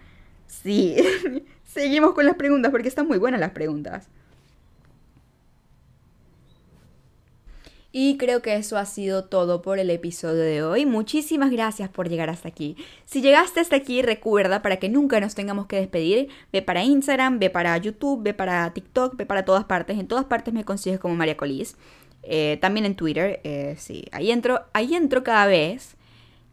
Sí, 0.48 0.96
seguimos 1.64 2.14
con 2.14 2.26
las 2.26 2.36
preguntas 2.36 2.72
porque 2.72 2.88
están 2.88 3.08
muy 3.08 3.18
buenas 3.18 3.40
las 3.40 3.52
preguntas. 3.52 4.10
Y 7.94 8.18
creo 8.18 8.42
que 8.42 8.56
eso 8.56 8.78
ha 8.78 8.86
sido 8.86 9.26
todo 9.26 9.62
por 9.62 9.78
el 9.78 9.90
episodio 9.90 10.42
de 10.42 10.64
hoy. 10.64 10.86
Muchísimas 10.86 11.52
gracias 11.52 11.90
por 11.90 12.08
llegar 12.08 12.30
hasta 12.30 12.48
aquí. 12.48 12.78
Si 13.06 13.22
llegaste 13.22 13.60
hasta 13.60 13.76
aquí, 13.76 14.02
recuerda, 14.02 14.62
para 14.62 14.78
que 14.78 14.88
nunca 14.88 15.20
nos 15.20 15.36
tengamos 15.36 15.68
que 15.68 15.76
despedir, 15.76 16.30
ve 16.54 16.62
para 16.62 16.84
Instagram, 16.84 17.40
ve 17.40 17.50
para 17.50 17.78
YouTube, 17.78 18.24
ve 18.24 18.34
para 18.34 18.72
TikTok, 18.74 19.18
ve 19.18 19.26
para 19.26 19.44
todas 19.44 19.66
partes. 19.66 20.00
En 20.00 20.08
todas 20.08 20.24
partes 20.24 20.54
me 20.54 20.64
consigues 20.64 21.00
como 21.00 21.16
María 21.16 21.36
Colis. 21.36 21.76
Eh, 22.24 22.58
también 22.62 22.86
en 22.86 22.96
Twitter, 22.96 23.42
eh, 23.44 23.76
sí. 23.78 24.06
Ahí 24.14 24.32
entro, 24.32 24.62
ahí 24.72 24.94
entro 24.96 25.24
cada 25.24 25.48
vez 25.48 25.98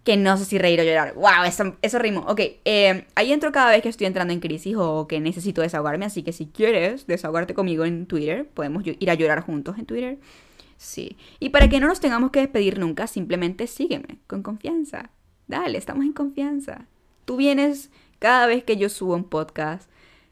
que 0.03 0.17
no 0.17 0.37
sé 0.39 0.45
si 0.45 0.59
reír 0.59 0.81
o 0.81 0.85
llorar. 0.85 1.15
¡Wow! 1.15 1.45
Eso, 1.47 1.77
eso 1.83 1.99
ritmo. 2.01 2.25
Ok, 2.27 2.41
eh, 2.65 3.05
ahí 3.15 3.33
entro 3.33 3.53
cada 3.53 3.71
vez 3.71 3.83
que 3.83 3.91
estoy 3.91 4.09
entrando 4.09 4.33
en 4.33 4.41
crisis 4.41 4.75
o 4.77 5.07
que 5.07 5.21
necesito 5.21 5.61
desahogarme. 5.63 6.07
Así 6.07 6.25
que 6.25 6.33
si 6.33 6.47
quieres 6.47 7.07
desahogarte 7.07 7.55
conmigo 7.55 7.85
en 7.85 8.07
Twitter, 8.07 8.49
podemos 8.49 8.83
ir 8.85 9.11
a 9.11 9.15
llorar 9.15 9.43
juntos 9.43 9.79
en 9.79 9.87
Twitter. 9.87 10.19
Sí. 10.79 11.19
Y 11.41 11.51
para 11.51 11.69
que 11.69 11.81
no 11.81 11.89
nos 11.89 12.01
tengamos 12.01 12.31
que 12.31 12.41
despedir 12.41 12.79
nunca, 12.79 13.07
simplemente 13.07 13.67
sígueme 13.67 14.21
con 14.27 14.43
confianza. 14.43 15.11
Dale, 15.49 15.77
estamos 15.77 16.05
en 16.05 16.13
confianza. 16.13 16.87
Tú 17.25 17.37
vienes 17.37 17.91
cada 18.19 18.47
vez 18.47 18.65
que 18.65 18.77
yo 18.77 18.89
subo 18.89 19.15
un 19.15 19.25
podcast. 19.25 19.91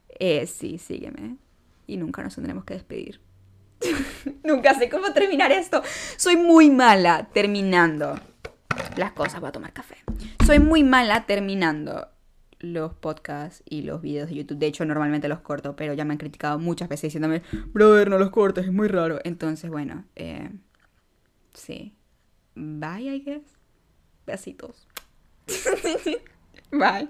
Eh, 0.09 0.47
sí, 0.47 0.79
sígueme. 0.79 1.37
Y 1.87 1.97
nunca 1.97 2.23
nos 2.23 2.37
tendremos 2.37 2.65
que 2.65 2.75
despedir. 2.75 3.21
nunca 4.45 4.75
sé 4.75 4.89
cómo 4.89 5.13
terminar 5.13 5.51
esto. 5.53 5.83
Soy 6.17 6.37
muy 6.37 6.71
mala 6.71 7.29
terminando 7.33 8.19
las 8.97 9.13
cosas. 9.13 9.41
Voy 9.41 9.49
a 9.49 9.53
tomar 9.53 9.73
café. 9.73 9.97
Soy 10.47 10.61
muy 10.61 10.85
mala 10.85 11.27
terminando 11.27 12.09
los 12.59 12.95
podcasts 12.95 13.63
y 13.69 13.83
los 13.83 14.03
videos 14.03 14.29
de 14.29 14.37
YouTube. 14.37 14.59
De 14.59 14.67
hecho, 14.67 14.85
normalmente 14.85 15.29
los 15.29 15.41
corto, 15.41 15.77
pero 15.77 15.95
ya 15.95 16.05
me 16.05 16.13
han 16.13 16.19
criticado 16.19 16.59
muchas 16.59 16.89
veces 16.89 17.09
diciéndome, 17.09 17.43
brother, 17.73 18.11
no 18.11 18.19
los 18.19 18.31
cortes, 18.31 18.67
es 18.67 18.73
muy 18.73 18.89
raro. 18.89 19.19
Entonces, 19.25 19.71
bueno, 19.71 20.05
eh, 20.17 20.51
sí. 21.55 21.95
Bye, 22.55 23.15
I 23.15 23.21
guess. 23.21 23.43
Besitos. 24.27 24.89
Bye. 26.73 27.09